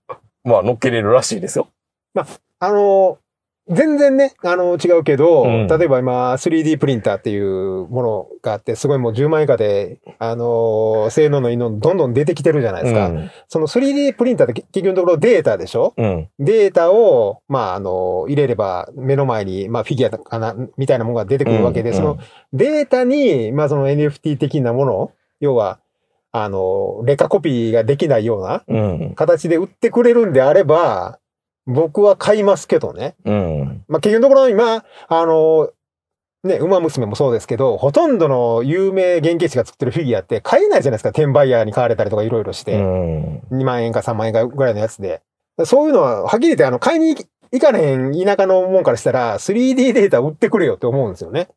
[0.44, 1.68] まあ乗っけれるらしいですよ。
[2.60, 3.18] あの、
[3.70, 13.08] 全然ね、あの、違うけど、うん例えば今、3D プリンターっていうものがあって、すごいもう10万以下で、あの、性能のいいのどんどん出てきてるじゃないですか。
[13.08, 13.30] うん。
[13.48, 15.94] その 3D プリンターって結局のところデータでしょ？
[15.96, 16.28] うん。
[16.38, 22.18] データを、まあ、あの、入れれば目の前に、まあ、フィギュアかな、みたいなものが出てくるわけで、うんその
[22.52, 25.78] データに、まあ、その NFT 的なもの、要は、
[26.32, 29.14] あの、劣化コピーができないようなうん。
[29.14, 31.18] 形で売ってくれるんであれば、
[31.68, 33.14] 僕は買いますけどね。
[33.26, 33.84] うん。
[33.88, 35.70] まあ、結局のところ今、あの、
[36.42, 41.10] ね、馬娘もそうですけど、ほとんどの有名原型師が作ってるフィギュアって買えないじゃないですか。
[41.10, 42.78] 転売ヤーに買われたりとかいろいろしうて。
[42.80, 43.42] ん。
[43.50, 45.20] 2万円か3万円かぐらいのやつで。
[45.64, 47.16] そういうのは、はっきり言って、あの、買いに
[47.52, 51.48] 行かれへん田舎のもんからしたら、3D データ売ってくれよって思うんですよね。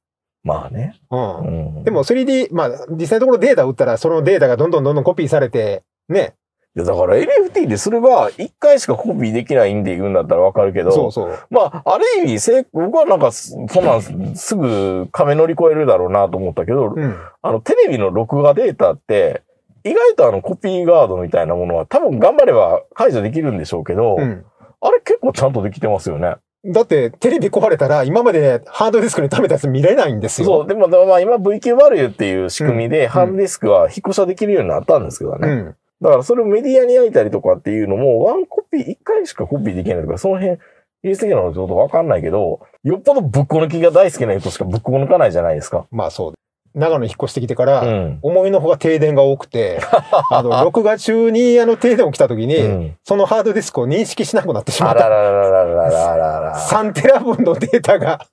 [0.43, 0.99] まあね。
[1.09, 1.15] う。
[1.15, 1.83] うんん。
[1.83, 6.33] でも 3D、まあ、実際のところデータ売ったら、そのデータがどんどんどんどんコピーされて、ね。
[6.73, 11.39] いや、だから NFT でそれは一回しかコピーできないんで言うんだったらわかるけど、そうそう。
[11.49, 17.17] まあ、ある意味、せい僕はなんか、そそんなんすぐ壁乗り越えるだろうなと思ったけど、うん。
[17.41, 19.41] あの、テレビの録画データって、
[19.83, 24.45] 意外とあの、コピーガードみたいなものは多分頑張れば解除できるんでしょうけど、うん。
[24.79, 26.35] あれ結構ちゃんとできてますよね。
[26.63, 30.47] だって、テレビ壊れたら、今までハードディスクに貯めたやつ見れないんですよ。
[30.47, 35.47] そう、でも、でもまあ今 VQ バリューっていう仕組みで、ハードディスクは引っ越しはできるようになったんですけどね。
[35.47, 35.75] うん。
[36.01, 40.57] だからそれをメディアに焼いたりとかっていうのも、ワンコピー、一回しかコピーできないとか、その辺、
[41.03, 45.85] 技術的なのちょっとわかんないけど、よっぽどぶっこ抜きが大好きな人しかぶっこ抜かないじゃないですか。
[45.91, 46.33] まあそう。
[46.73, 48.19] 長野に引っ越してきてから、うん。
[48.21, 49.79] 思いのほか停電が多くて、
[50.31, 55.09] あの、録画中にあの停電起きた時に、うんそのハードディスクを認識しなくなってしまあらった。
[55.09, 56.55] ららららららら。
[56.55, 58.25] 3テラ分のデータが、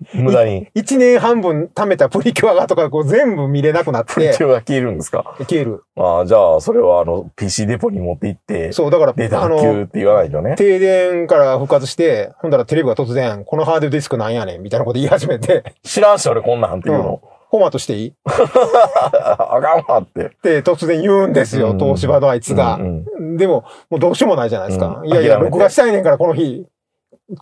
[0.14, 0.68] 無駄に。
[0.74, 5.34] 1年半分貯めたプリキュアがとかこう全部見れなくなっプリてキュアが消えるんですか？
[5.40, 5.82] 消える。
[5.96, 10.56] ああ、じゃあ、それはあの、PC デポに持って行って、そう、だから、データって言わないとね。
[10.56, 17.20] 停電から復活して、ほんだらテレビが突然、このハードディスクなんやねん、みたいなこと言い始めて、知らんし、俺こんなんっていうの。
[17.50, 18.08] フォーマットしていい？
[18.08, 20.30] っ あかんわって。
[20.42, 22.74] て突然言うんですよ、うん東芝のあいつが。
[22.74, 25.00] うんうんでも、もうどうしようもないじゃないですか。
[25.02, 26.66] うんいやいや、録画したいねんから、この日、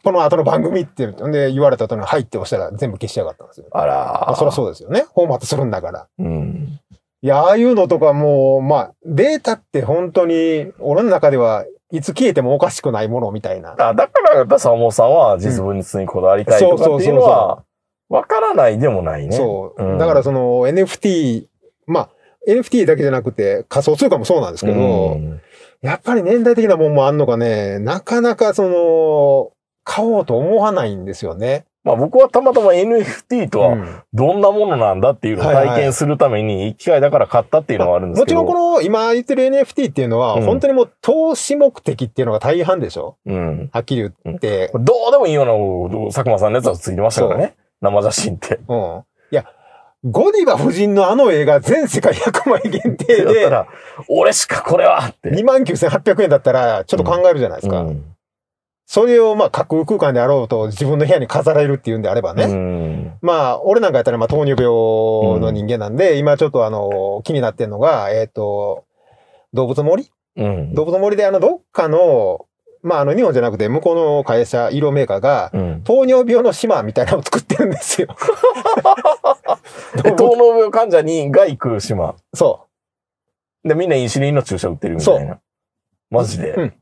[0.03, 3.67] この後の番組って、で、言われた後に、はいって押したら全部消しやがったんですよ。
[3.73, 5.05] あらあ、そりゃそうですよね。
[5.15, 6.07] フォーマットするんだから。
[6.19, 6.81] うん。
[7.23, 13.75] いや、ああいうのとかもう、まあ、データって本当に、俺の中ではいつ消えてもおかしくないものみたいな。
[13.79, 17.65] あだから、やっぱ坂本さんは実物にこだわりたいとかっていうのは、
[18.09, 19.37] わからないでもないね。
[19.37, 19.83] そう。
[19.83, 21.47] んだからその NFT、
[21.87, 22.11] まあ、
[22.49, 25.41] NFT だけじゃなくて仮想通貨もそうなんですけど、うん
[25.83, 29.53] やっぱり年代的なもんもあんのかね、なかなかその、
[29.85, 31.65] 買おうと思わないんですよね。
[31.85, 38.41] まあ僕はたまたま NFT とはうんどんなものなんだっていうのを体験するために、機会だから買ったっていうのはあるんですけど。
[38.43, 43.17] もちろんこの今言ってる NFT っていうのは、うん本当にもう投資目的っていうのが大半でしょ？
[43.27, 43.71] うん。
[43.73, 44.71] はっきり言って。
[44.75, 45.47] どうでもいいよう
[46.05, 47.57] な、佐久間さんのやつはついてましたからね。
[47.81, 48.61] 生写真って。
[48.69, 49.03] うん。
[49.33, 49.45] いや、
[50.05, 53.67] ゴディバ夫人のあの映画全世界100枚限定で、 だったら、
[54.09, 55.31] 俺しかこれはって。
[55.31, 57.81] 29,800円だったらちょっと考えるじゃないですか。
[57.81, 58.05] うん
[58.87, 62.45] それをまあ架空空間であろうと自分の部屋に飾られるっていうんであればね。
[62.45, 63.19] うん。
[63.23, 68.85] まあ、俺なんかやったらまあ糖尿病の人間なんで、今ちょっとあの、気になってんのが、えっ、と、
[69.53, 70.11] 動物森？
[70.37, 70.75] うん。
[70.75, 72.47] 動物森であの、どっかの、
[72.83, 75.83] まああの、日本じゃなくて向こうの会社、色メーカーが、うん。
[75.85, 78.09] 糖尿病の島みたいなのを作ってるんですよ。
[80.03, 82.17] で、糖尿病患者にが行く島。
[82.35, 82.67] そ
[83.65, 85.39] で、みんなインシュリンの注射打ってるみたいな。
[86.11, 86.55] マジで。
[86.55, 86.75] うんう。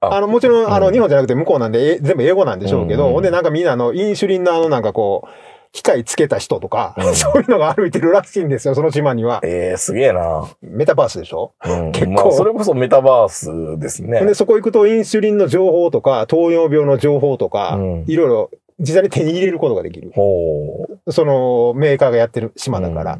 [0.00, 5.28] ああの、もちろん、あの、うん日本じゃなくて向こうなんで、え全部英語なんでしょうけど、ほんでなんかみんなあの、インシュリンのあの、なんかこう、
[5.72, 9.40] 機械つけた人とか、うん そういうのが歩いてるらしいんですよ、その島には。
[9.44, 10.48] ええすげえな。
[10.62, 11.52] メタバースでしょ？
[11.64, 11.92] うん。
[11.92, 14.24] 結構まあ、それこそメタバースですね。
[14.24, 20.10] で、そこ行くとインシュリンの情報とか、糖尿病の情報とか、うんいろいろ実際に手に入れることができる。
[20.14, 21.12] ほう。
[21.12, 23.18] そのメーカーがやってる島だから。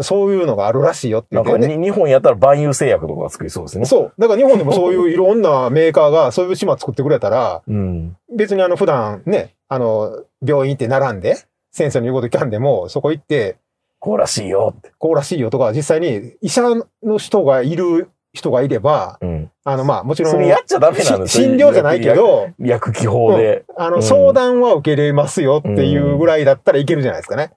[0.00, 1.58] そういうのがあるらしいよって言ってね。
[1.58, 3.84] なんかに日本やったら万有製薬とかが作りそうですね。
[3.84, 4.12] そう。
[4.18, 8.16] だから日本でもそういういろんなメーカーが そういう島作ってくれたら、うん。
[8.34, 11.36] 別にあの普段ね、あの、病院行って並んで、
[11.72, 13.56] 先生の言うこと聞かんでも、そこ行って、
[14.00, 14.92] こうらしいよって。
[14.98, 16.62] こうらしいよとか、実際に医者
[17.02, 19.50] の人がいる人がいれば、うん。
[19.64, 22.14] あの、まあ、もちろん、それやっちゃダメなんですし診療じゃないけ。
[22.14, 23.64] ど、薬薬機法で。
[23.76, 27.52] あの、うん相談は受けれますよっていうぐらいだったらいけるじゃないですかね。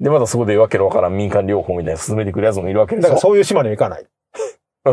[0.00, 4.06] で、またそこでわけのわからん民間療法みたいな進めてくるやつもいるわけでしょだからそういう島には行かない。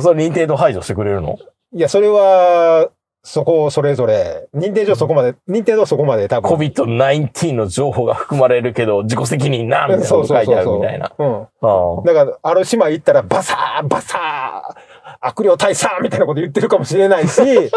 [0.01, 1.37] それ認定度排除してくれるの？
[1.73, 2.89] いや、それは、
[3.23, 6.51] そこそれぞれ、認定上そこまで、認定度はそこまで多分。
[6.51, 11.11] ?COVID-19 の情報が含まれるけど、自己責任な、みたいなこと書いてあるみたいな。
[11.17, 11.33] うん。
[11.33, 14.79] ああだから、ある島行ったら、バサー、バサー、
[15.27, 17.41] 悪霊退散みたいなこと言ってるかもしれないし、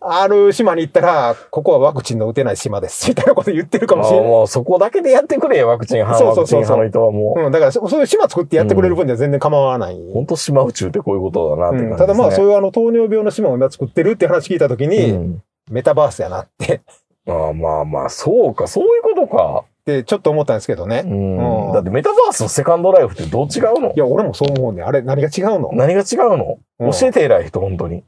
[0.00, 4.28] ある島に行ったら、ここはワクチンの打てない島です、みたいなこと言ってるかもしれない。
[4.28, 7.40] もうそこだけでやってくれよ、ワクチン、反ワクチン派の人はもう。
[7.40, 10.00] うん、だからそ、そういう島作ってやってくれる分には全然構わない。
[10.12, 16.82] 本当島宇宙ってこういうことだなって感じです、ねうんただまあ、そういうあの、糖尿病の島を今作ってるって話聞いたときに、うんメタバースやなって、
[17.26, 19.64] ああまあまあ、そうか、そういうことか。
[19.84, 21.02] ってちょっと思ったんですけどね。
[21.04, 23.92] うんうんだってメタバースとセカンドライフってどう違うの？
[23.92, 24.82] いや、俺もそう思うね。
[24.82, 25.70] あれ、何が違うの？
[25.72, 28.02] 何が違うの、うん教えて偉い人、本当に。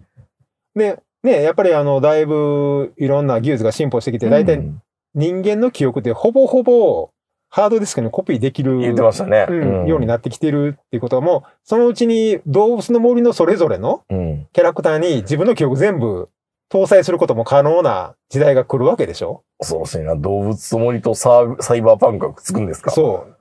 [0.75, 4.83] で、ね、やっぱりあの、だいぶいろんな技術が進歩してきて、だいたいうん
[5.15, 7.11] 人間の記憶ってほぼほぼ
[7.49, 9.47] ハードディスクにコピーできる言ってましたね。
[9.49, 14.47] うんようになってきてるっていうことはもう、そのうちに動物の森のそれぞれのうん。
[14.53, 16.29] キャラクターに自分の記憶全部
[16.71, 19.43] 搭載することも可能な時代が来るわけでしょ？
[19.61, 20.05] そうですね。
[20.17, 22.91] 動物の森とサーサイバーパンクがくっつくんですか？
[22.91, 23.33] そう。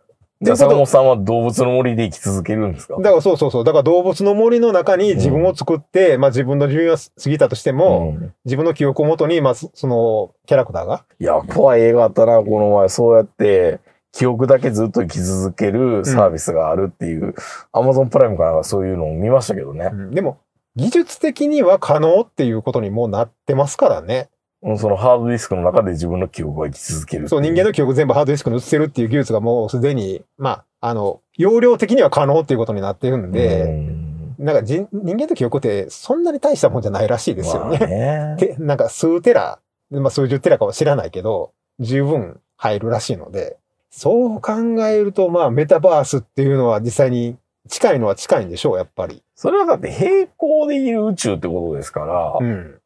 [0.41, 2.95] じゃあ、坂本さんは動物の森で生き続けるんですか？
[2.97, 3.63] だからそうそうそう。
[3.63, 11.05] だから動物の森の中に自分を作って、まあ自分の寿命が過ぎたとしても、うん自分の記憶をもとに、まあそそのキャラクターが。
[11.19, 12.89] いや、怖い映画あったな、この前。
[12.89, 13.79] そうやって、
[14.11, 17.33] 記憶だけずっと生き続けるサービスがあるっていう、
[17.71, 19.89] アマゾンプライムかなんかそういうのを見ましたけどね。
[19.91, 20.37] うんでも、
[20.75, 24.29] 技術的には可能っていうことにもうなってますからね。
[24.65, 38.35] うんそのハードディスクの中で自分の記憶が生き続けるそう、人間の記憶全部ハードディスクに移せるっていう技術がもうすでに、まあ、あの、容量的には可能っていうことになってるんうで、んなんか人人間の記憶ってそんなに大したもんじゃないらしいですよね。
[38.39, 39.59] で、なんか数テラ、
[39.91, 43.57] まあ数十テラかは知らないけど、十分入るらしいので、
[43.91, 44.53] そう考
[44.87, 47.37] えると、まあメタバースっていうのは実際に
[47.69, 49.21] 近いのは近いんでしょう、やっぱり。
[49.35, 52.79] それはだって平行でいる宇宙ってことですから、うん。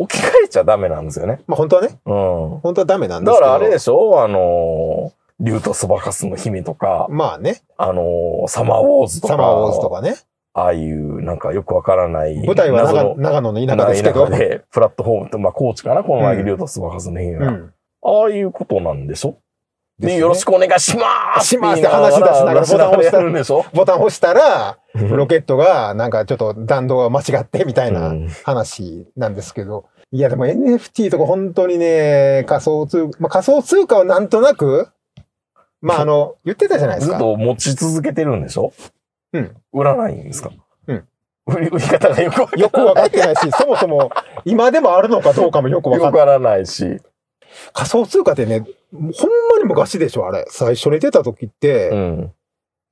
[0.00, 1.40] 置き換えちゃダメなんですよね。
[1.46, 2.58] まあ本当はね、うん。
[2.60, 3.40] 本当はダメなんですけど。
[3.40, 4.22] だからあれでしょ？
[4.22, 10.16] あの、竜とそばかすの姫とか、まあね、あの、サマーウォーズとか、サマーウォーズとかね。
[10.52, 12.34] ああいうなんかよくわからない。
[12.44, 14.26] 舞台は長長野の田舎ですけど。
[14.26, 16.02] 田舎で、プラットフォームと、まあ、高知かな？
[16.02, 17.48] この前、うん竜とそばかすの姫が。
[17.48, 17.72] うん。
[18.02, 19.36] ああいうことなんでしょ？
[20.06, 29.86] ねよろしくお願いしますしますって話し出しながらボタン押したやるんでしょボタン押したら、ロケットがなんかちょっと弾道が間違ってみたいなうん話なんですけど。
[30.12, 34.88] いやでも NFT とか本当にね、仮想通、まあ、仮想通貨はなんとなく、
[35.80, 37.12] まああの、言ってたじゃないですか。
[37.12, 38.72] ずっと持ち続けてるんでしょ？
[39.32, 39.56] うん。
[39.72, 40.50] 売らないんですか？
[40.88, 41.04] うん。
[41.46, 44.10] 売り、売り方がよくよくわかってないし、そもそも
[44.44, 46.06] 今でもあるのかどうかもよくわかんない。
[46.06, 47.00] よくわからないし。
[47.72, 49.08] 仮想通貨ってね、ほんま
[49.58, 50.44] に昔でしょ、あれ。
[50.48, 52.32] 最初に出た時って、うん。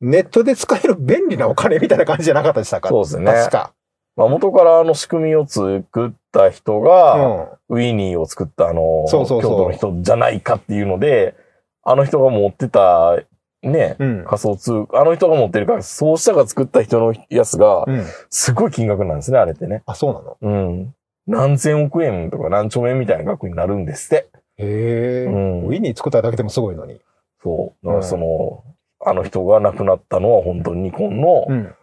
[0.01, 2.89] ネットで使える便利なお金みたいな感じじゃなかったでしたか？
[2.89, 3.73] そうですね確か。
[4.15, 7.49] まあ、元からあの仕組みを作った人うが、ん。
[7.69, 11.35] ウィニーを作ったあの、そうそうそう京都の人じゃないかっていうので、
[11.83, 13.19] あの人が持ってた、
[13.63, 14.25] ね、うん。
[14.25, 18.05] 仮想通貨、あの人が持ってるから、そうしたが作った人のやつが、うん。
[18.31, 19.83] すごい金額なんですね、あれってね。
[19.87, 20.37] あ、そうなの？
[20.41, 20.95] うん。
[21.27, 24.29] 何千億円とか何兆円みたいな額になるんですって。
[24.59, 27.01] へえ、うんウィニー作っただけでもすごいのに。
[27.43, 27.87] そう。
[27.87, 28.65] だからその、
[29.01, 31.75] あの人が亡くなったのは本当にニコンの、ん。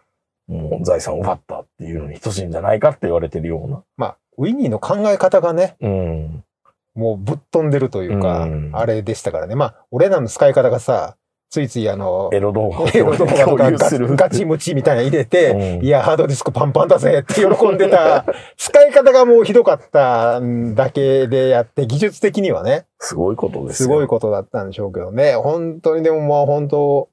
[0.48, 3.82] もう財産を奪ったっていうのに等しいんじゃないかって言われてるような。
[3.96, 6.44] まあ、ウィニーの考え方がね、うん。
[6.94, 9.54] もうぶっ飛んでるというか、うんあれでしたからね。
[9.54, 11.16] まあ、俺らの使い方がさ、
[11.48, 14.14] ついついあの、エロ動画をエロ動画と共かガ有する。
[14.16, 18.24] ガチムチみたいなの入れて、うんいや、ハードディスクパンパンだぜって喜んでた、
[18.58, 23.86] 使い方がもうひどかっただけでやって、技術的にはね、すごいことですよ。
[23.86, 25.34] すごいことだったんでしょうけどね。
[25.36, 27.08] 本当にでもまあ本当、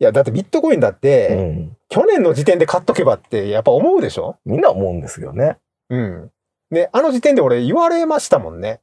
[0.00, 1.76] いや、だってビットコインだって、うん。
[1.88, 4.36] 去年の時点で買っとけばってやっぱ思うでしょ？
[4.44, 5.56] みんな思うんですよね。
[5.90, 6.30] うん。
[6.70, 8.80] で、あの時点で俺言われましたもんね。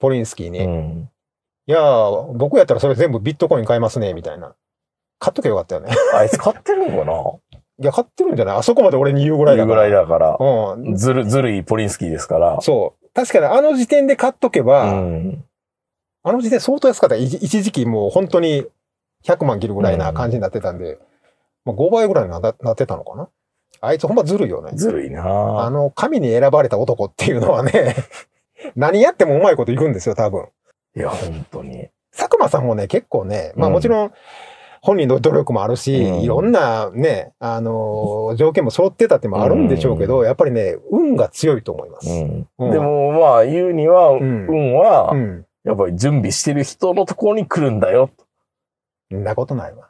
[0.00, 0.58] ポリンスキーに。
[0.58, 1.10] いうん。
[1.72, 4.54] やー、僕やったらそれ全部ビットコイン買いますね、みたいな。
[5.18, 5.94] 買っとけばよかったよね。
[6.14, 7.58] あいつ買ってるのかな？
[7.80, 8.56] いや、買ってるんじゃない？
[8.58, 9.82] あそこまで俺に言うぐらいだぐから。
[9.82, 10.36] らいだから。
[10.40, 10.94] うん。
[10.96, 12.60] ずる、ずるいポリンスキーですから。
[12.60, 13.08] そう。
[13.14, 15.44] 確かにあの時点で買っとけば、うん。
[16.24, 17.16] あの時点相当安かった。
[17.16, 18.66] 一一時期もう本当に
[19.24, 20.98] 100万切るぐらいな感じになってたんで、
[21.64, 23.28] まあ、5倍ぐらいにななってたのかな？
[23.80, 24.72] あいつほんまずるいよね。
[24.74, 27.94] ずるいあなの、神に選ばれた男っていうのはね、
[28.74, 30.46] 何やってもうまいこといくんですよ、多分。
[30.98, 31.88] いや、本当に。
[32.16, 34.12] 佐久間さんもね、結構ね、まあうんもちろん、
[34.80, 42.08] 本人の努力もあるし、うんいろんなね、あのー条件も揃ってたってもあるんでしょうけど、やっぱりね、運が強いと思います。
[42.10, 42.48] うん。
[42.58, 45.46] うんでも、まあ、言うには、ん運はう、ん。
[45.64, 48.10] やっぱり準備してる人のところに来るんだよ。
[49.10, 49.88] そんなことないわ。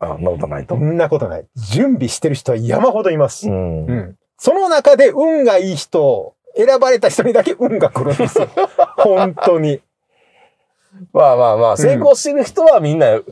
[0.00, 0.80] あ、そんなことないとそ。
[0.80, 1.46] んなことない。
[1.56, 3.48] 準備してる人は山ほどいます。
[3.48, 3.52] う。
[3.52, 4.16] うんん。
[4.38, 8.48] その中で運がいい人、選ばれた人にだけ運が来るんですよ。
[8.98, 9.80] 本当に。
[11.12, 13.22] まあまあまあ、成功してる人はみんな、い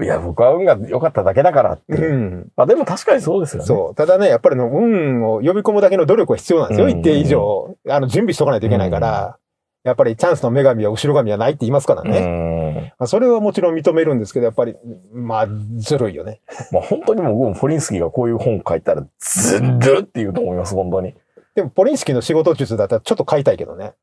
[0.00, 1.94] や、僕は運が良かっただけだからって。
[1.94, 2.52] うん。
[2.56, 3.66] まあでも確かにそうですよね。
[3.66, 3.94] そう。
[3.94, 6.86] ただね、やっぱりの運を呼び込むだけの努力は必要なんですよ。
[6.86, 9.38] うん一定以上、あの、準備しとかないといけないから、
[9.84, 12.20] やっぱりチャンスの女神は後ろ髪はないって言いますからね。
[12.20, 12.94] ね。
[12.98, 14.76] まあ、それはもちろん認めるんですけど、やっぱり、
[15.12, 16.40] まあ、ずるいよね。
[16.72, 21.14] まあ本当にもう僕もポリンスキーがこういう本書いたら、ずるって言うと思います、本当に。
[21.54, 23.94] でも、ポリンスキーの仕事術だったらちょっと買いたいけどね。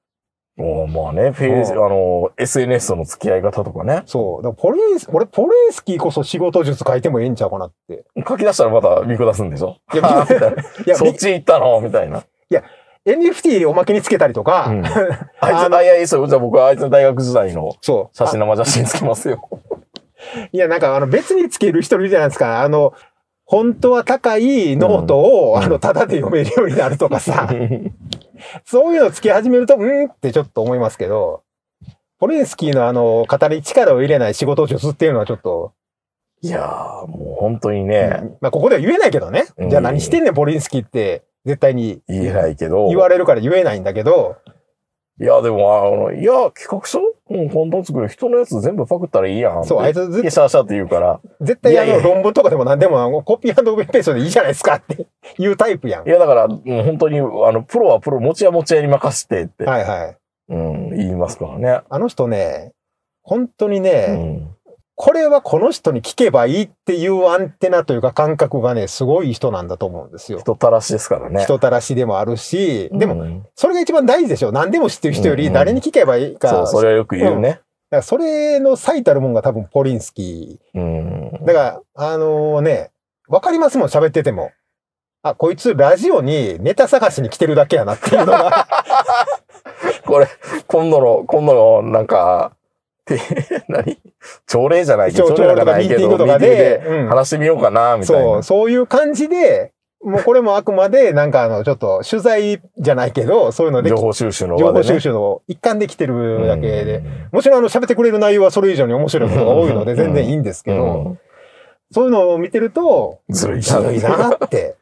[0.57, 4.03] もうまあね、フェイス、あうんの、SNS との付き合い方とかね。
[4.05, 4.43] そう。
[4.43, 8.05] だポリンス、俺、ポリンスキーこそ仕事術書いてもええんちゃうかなって。
[8.27, 9.75] 書き出したらまた見下すんでしょ？
[9.93, 10.25] いや
[10.85, 11.81] いや、そっち行ったの？
[11.81, 12.23] みたいな。
[13.05, 14.83] NFT おまけにつけたりとか、うん
[15.39, 18.17] あいつ、あ、いやいや、そう、じゃあ僕はあいつの大学時代のそう。
[18.17, 19.47] 写真、生写真つけますよ。
[20.51, 22.61] いや、なんか、あの、別につける人いるじゃないですか。
[22.63, 22.93] あの、
[23.45, 25.63] 本当は高いノートを、うん。
[25.63, 27.47] あの、ただで読めるようになるとかさ、
[28.65, 31.43] そういうのつけ始めると、うんってちょっと思いますけど、
[32.17, 35.73] ポリンスキーのあの、語り力を入れない仕事術っていうのはちょっと、
[36.41, 39.45] いやー、もう本当にね、まあ、ここでは言えないけどね。
[39.57, 39.69] うん。
[39.69, 42.01] じゃあ何してんねん、ポリンスキーって、絶対に。
[42.07, 42.87] 言えないけど。
[42.87, 44.37] 言われるから言えないんだけど、
[45.19, 49.65] いや、でも、あの、いや、企画書うん、簡単作る人のやつ全部パクったらいいやん。
[49.65, 51.19] そう、あいつで、絶シャーシャーって言うから。
[51.41, 55.07] 絶対あの、論文とかでも何でも、コピーペーストでいいじゃないですかって
[55.41, 56.11] いうタイプやんい。
[56.11, 60.17] や、だから、もう本当に、あの、プロはプロ、持ちや持ちやに任せてって、はいはい。
[60.49, 61.81] うん、言いますからね。
[61.89, 62.73] あの人ね、
[63.23, 64.54] 本当にうね、ん。
[64.97, 70.39] これはこの人に聞けばいいっていうアンテナというか感覚がね、すごい人なんだと思うんですよ。
[70.39, 71.43] 人たらしですからね。
[71.43, 74.53] 人たらしでもあるし、でも、うんそれが一番大事でしょ。
[74.53, 76.49] 何でも知ってる人よりうんうん誰に聞けばいいか。
[76.49, 77.49] そう、それはよく言うね。
[77.49, 77.61] だか
[77.97, 81.29] らそれの最たるもんが多分ポリンスキうん。
[81.41, 81.45] ー。
[81.45, 82.91] だから、あのね、
[83.27, 84.51] わかりますもん、喋ってても。
[85.23, 88.67] あ、こいつラジオにネタ探しに来てるだけやなっていうのが。
[90.05, 90.27] これ、
[90.67, 92.54] 今度の、今度の、なんか、て、
[93.69, 93.97] 何？
[94.47, 98.23] 朝礼じゃないけど、朝朝礼じゃないけど、ミーティングとかで話してみようかな、みたいな。
[98.33, 99.71] そう、そういう感じで、
[100.03, 104.63] もうこれもあくまで、 なんかあの、ちょっと取材じゃないけど、そういうので、情報収集のね。
[104.63, 111.19] 報収集の一環で来てるだけで、うんもちろんあの、喋ってくれる内容はそれ以上に面白いことが多いので、うん全然いいんですけど、うん
[111.91, 114.75] そういうのを見てると、ずるいずるいなって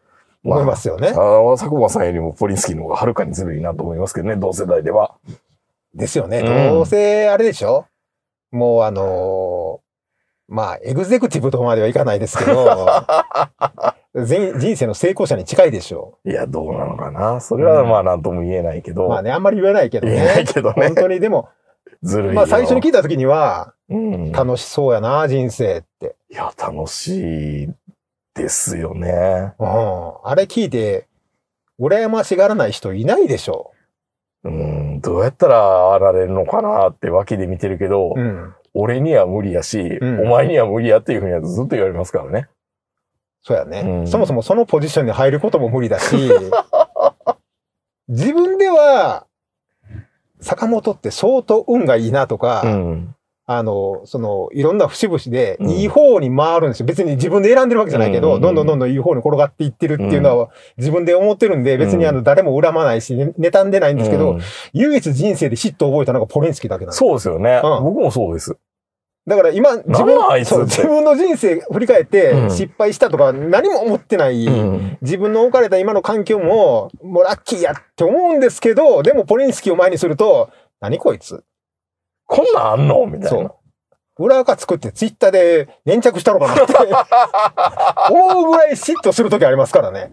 [0.43, 1.13] 思いますよねあ。
[1.15, 5.15] の、佐久間さんよりもポリンスキーの方がはるかにずるいなと思いますけどね、同世代では。
[5.93, 6.39] ですよね。
[6.39, 7.85] うんどうせ、あれでしょ？
[8.53, 9.83] もうあのー
[10.47, 12.85] まあ、エグゼクティブとまではいかないですけど、
[14.13, 17.39] 全人生の成功者に近いでしょいや、どうなのかな。
[17.39, 19.07] それはまあなんとも言えないけど。
[19.07, 19.09] う。
[19.09, 20.43] まあね、あんまり言えないけど言えないね。
[20.45, 20.95] けどね本。
[20.95, 21.49] 当に、でも、
[22.03, 22.33] ずるいよ。
[22.33, 24.31] まあ最初に聞いた時には、うん。
[24.31, 26.15] 楽しそうやな、人生って。
[26.29, 27.69] いや、楽しい
[28.35, 29.53] ですよね。
[29.57, 29.67] うん。
[30.23, 31.07] あれ聞いて、
[31.79, 33.71] 羨ましがらない人いないでしょ
[34.43, 38.19] うん、どうやったらああなれるのかなって脇で見てるけど、う。
[38.19, 38.53] うん。
[38.75, 42.47] 俺には無理やし、うんお前には無理やっていうふうにはずっと言われますからね。
[43.41, 46.15] そうやね、うんそもそもそのポジションに入ることも無理だし、
[48.07, 49.27] 自分では、
[50.39, 53.15] 坂本って相当運がいいなとか、うん。
[53.45, 55.69] あの、その、いろんな節々で、うん。
[55.69, 56.85] いい方に回るんですよ。
[56.85, 58.41] 別に自分で選んでるわけじゃないけど、うん。
[58.41, 64.41] どんどんどんどんいい方に転がっていってるっていうのは自分で思ってるんで、別にあの、誰も恨まないし、ね妬んでないんですけど、うん。
[64.71, 66.99] 唯一人生で嫉妬を覚えたのがポレンスキーだけなんです。
[66.99, 67.83] そうですよね、うん。
[67.83, 68.55] 僕もそうです。
[69.27, 72.49] だから今、自分そう自分の人生振り返ってうん。
[72.49, 74.97] 失敗したとか何も思ってない、うん。
[75.01, 81.43] 自分の置かれた今の環境も、もうラッキーやって思うんですけど、でもポレンスキーを前にすると、何こいつ？
[82.35, 83.05] こんなんあんの？
[83.05, 83.29] みたいな。
[83.29, 83.53] そう。
[84.19, 86.73] 裏垢作ってツイッターで粘着したのかなって
[88.13, 90.11] 思うぐらい嫉妬するときありますからね。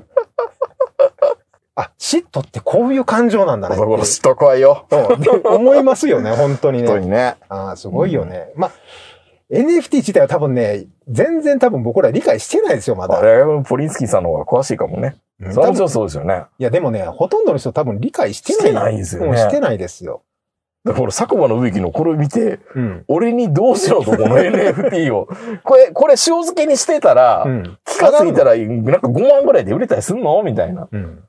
[1.74, 4.86] あ、嫉妬ってこういう感情なんだね嫉妬怖いよ。
[5.44, 6.88] 思いますよね、本当にね。
[6.88, 7.36] 本当にね。
[7.48, 8.50] あーすごいよね。
[8.56, 8.70] まあ、
[9.52, 13.18] NFT 自体は多分ね、全然多分僕ら理解してないですよ、まだ。
[13.18, 15.16] あれ、ポリンスキーさんの方が詳しいかもね。
[15.40, 16.44] うんそれはもちろん多分そうですよね。
[16.58, 18.62] いや、でもね、ほとんどの人多分理解してない。
[18.62, 20.22] してないですよねうんしてないですよ。
[20.84, 23.04] だから、佐久間の植木のこれを見て、うん。
[23.06, 25.28] 俺にどうしろと、この NFT を。
[25.62, 27.62] これ、これ、塩漬けにしてたら、うん。
[27.62, 30.42] 聞近すぎたら、なんか5万ぐらいで売れたりすんの？
[30.42, 30.88] みたいな。
[30.90, 31.22] うん。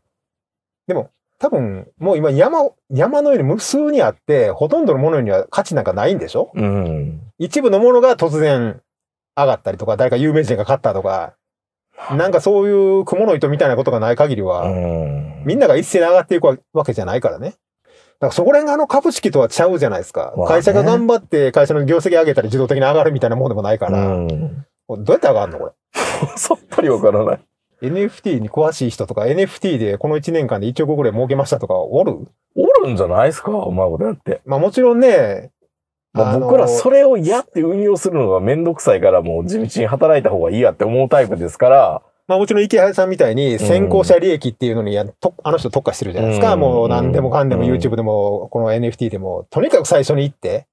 [0.87, 6.51] でも、多分、もう今山、山のように無数にあって、ほとんどのものには価値なんかないんでしょ？
[6.55, 7.19] うん。
[7.37, 8.79] 一部のものが突然
[9.35, 11.33] 上がったりとか、誰か有名人が買ったとか、
[12.15, 15.43] なんかそういう雲の糸みたいなことがない限りは、うん。
[15.45, 17.55] みんなが一斉に上がっていくわけじゃないからね。
[18.21, 20.33] だからそこら辺があの株式とはちゃうじゃないですか。
[20.37, 23.97] まあね会社が頑張って会社の業績上げたり自動的に上がるみたいなもんでもないから。
[24.05, 24.27] うん。
[24.27, 25.73] どうやって上がるのこ
[26.37, 27.39] さ っぱりわからない。
[27.81, 27.89] れ。
[27.89, 32.27] NFT に詳しい人とか NFT でこの1年間で1億ぐらい儲けましたとかおる？
[32.55, 34.41] おるんじゃないですかうまいことやって。
[34.45, 35.49] まあもちろんね、
[36.13, 42.01] まあ、僕らそれをやって運用するのがめんどくさいからもう地道に働いた方がいいやって思うタイプですから、
[42.31, 46.53] まあもちろん池原さんみたいに先行者利益っていうのにやとあの人特化してるじゃないですか。
[46.53, 50.65] うんもう何でもかんでもうん YouTube でもこの NFT でも、とにかく最初に行って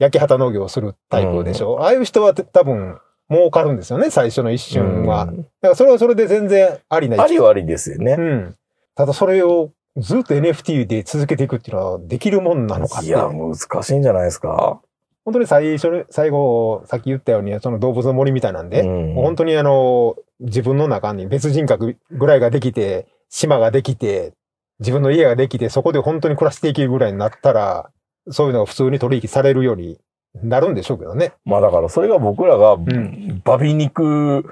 [0.00, 1.82] 焼き畑農業をするタイプでしょ。
[1.82, 2.98] ああいう人は多分
[3.30, 5.26] 儲かるんですよね、最初の一瞬は。
[5.26, 8.20] だうんからそれはそれで全然ありなありはありですよねう。
[8.20, 8.56] ん。
[8.96, 13.06] ただそれをずっと NFT で続けていくっていうのはできるもんなのかって。
[13.06, 13.54] いや、難
[13.84, 14.80] しいんじゃないですか。
[15.24, 24.32] 本当に最初に、最後、さっき言ったように、その動物の森みたいなんで、うん本当にあの、自分の中に別人格ぐらいができて、島ができて、
[24.80, 27.90] 自分の家ができて、そこで本当に暮らしていけるぐらいになったら、
[28.30, 29.98] そういうのが普通に取引されるように
[30.42, 31.32] なるんでしょうけどね。
[31.44, 34.44] まあだからそれが僕らが、んバビ肉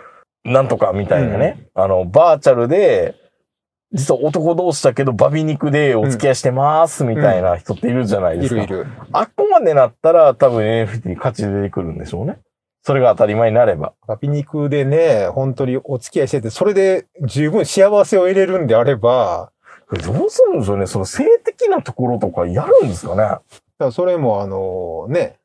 [0.45, 3.15] なんとかみたいなね、あの、バーチャルで、
[3.93, 8.63] 実は男同士だけどバビ肉でお付き合いしてますみたいな人っているじゃないですか。
[8.63, 8.87] いるいる。
[9.13, 12.39] あっこまでなったら多分 NFT に価値出てくるんでしょうね。
[12.83, 13.93] それが当たり前になれば。
[14.07, 19.51] バ美肉でね、本当にお付き合いしてて、それで十分幸せを得れるんであれば、
[19.91, 20.87] どうするんでしょうね？
[20.87, 23.15] その性的なところとかやるんですか
[23.81, 23.91] ね？
[23.93, 25.37] それもあのね、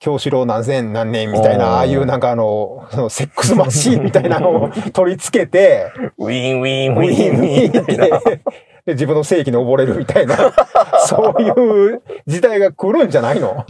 [0.00, 8.20] 京志郎何千何年みたいな、ああいうなんかあの、そのセックスマシーンみたいなのを取り付けて、ウィンウィンウウィィンウィンみたいな。
[8.20, 10.36] で自分の性器に溺れるみたいな、
[11.08, 13.64] そういう時代が来るんじゃないの？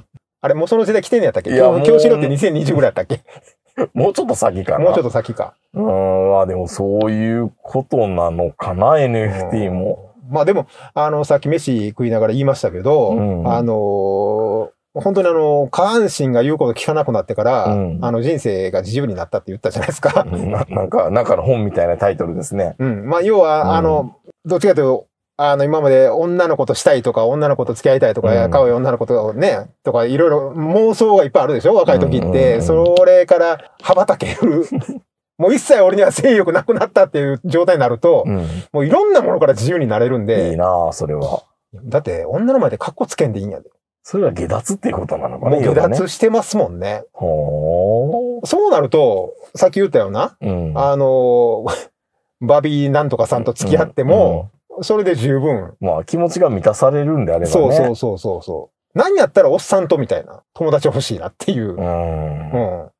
[0.45, 1.51] あれ、もうその時代来てんのやったっけ？
[1.51, 3.23] いやもう京志郎って2020ぐらいやったっけ？
[3.95, 4.85] もうちょっと先かな。
[4.85, 5.55] もうちょっと先か。
[5.73, 10.11] うーん、まあでもそういうことなのかな、NFT も。
[10.31, 20.25] まあでも、あの、さっき飯食いながら言いましたけど、うんあの本当にあの、下半身が言うこと聞かなくなってから、うんあの、人生が自由になったって言ったじゃないですか。
[20.25, 22.77] ななんか、なんかの本みたいなタイトルですね。
[22.79, 23.05] うん。
[23.09, 24.13] まあ、要は、うんあの、
[24.45, 25.07] どっちかというと、
[25.37, 31.75] あの、今まで女の子としたいとか、女の子と付き合いたいとか、うん可愛い女の子とね、とか、いろいろ妄想がいっぱいあるでしょ？
[31.75, 32.57] 若い時って。
[32.57, 34.65] うんそれから羽ばたける。
[35.37, 38.47] もう一切俺には性欲なくなったっていう状態になると、うん。
[38.73, 41.43] もういろんなものから自由になれるんで、いいなあそれは。
[41.87, 43.69] だって女の前でカッコつけんでいいんやで。
[44.05, 45.67] それは下脱っていうことなのかもうね。
[45.67, 47.03] 下脱してますもんね。
[47.13, 50.69] ほそうなると、さっき言ったような、ー。
[50.69, 50.79] うん。
[50.79, 51.65] あの、
[52.41, 54.51] バビーなんとかさんと付き合っても、
[54.83, 55.75] それで十分。
[55.81, 57.53] まあ気持ちが満たされるんであればね。
[57.53, 58.99] そうそうそうそうそう。
[58.99, 61.75] 何やったらおっさんとみたいな友達欲しいなっていう。
[61.75, 62.91] うん。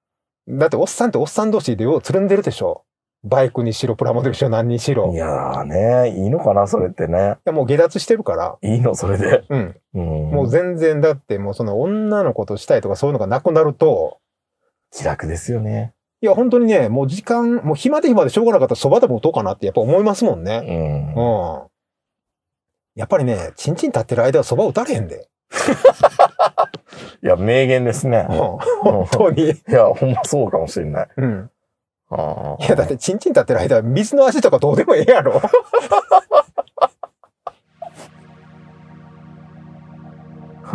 [0.49, 0.59] うん。
[0.59, 2.85] だっておっさんっておっさん同士でようつるんでるでしょ。
[3.25, 5.11] バイクにしろ、プラモデルにしろ、何にしろ。
[5.11, 7.39] いいやーね、いいのかな、それってね。
[7.47, 8.59] やもう下脱してるから。
[8.61, 9.45] いいの、それで。
[9.49, 9.77] うん。
[9.95, 10.31] うん。
[10.31, 14.19] もう全然だってもうその女の子としたいとかそういうのがなくなると、
[14.93, 15.94] 気楽ですよね。
[16.25, 20.61] いや本当にね、もう時間、もう暇で暇でしょうがなかったらそばでも打とうかなってやっぱ思いますもんうね。
[20.61, 21.15] ん。
[21.15, 21.63] うん。
[22.95, 25.29] やっぱりね、チンチン立ってる間はそば打たれへんで。
[27.23, 28.37] いや、名言ですねうん。。
[28.37, 29.51] 本当に。
[29.51, 31.09] いや、ほんまそうかもしれない。
[31.15, 31.51] うん。
[32.09, 35.43] あいや、だって、チンチン立ってる間は水の味とかどうでもええやろ。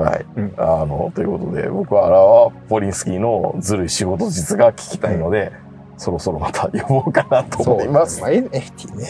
[0.02, 0.26] はい。
[0.36, 5.52] うんあの、ということで、僕はあらはポリンスキーのずるい仕事実が聞きたいので、
[5.98, 8.22] そろそろまた呼ぼうかなと思います。
[8.22, 9.06] まあ、NFT ね。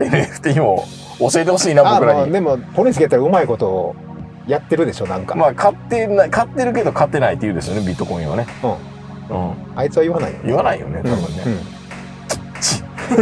[0.00, 0.84] NFT も
[1.20, 2.18] 教えてほしいな、あ、僕らに。
[2.20, 3.96] まあでも、ポリンスキーやったらうまいことを
[4.46, 5.34] やってるでしょ、なんか。
[5.36, 8.46] まあ、買ってない、買ってるけど買ってないって言うですよね、ビットコインはね。
[9.30, 9.52] うん。
[9.76, 10.38] あいつは言わないよ。
[10.44, 11.42] 言わないよね、多分ね。
[11.46, 11.58] うんうん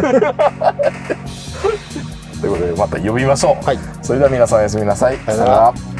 [2.40, 3.64] ということで、また呼びましょう。
[3.64, 3.78] はい。
[4.03, 5.16] それでは皆さんおやすみなさい。
[5.18, 5.95] さよなら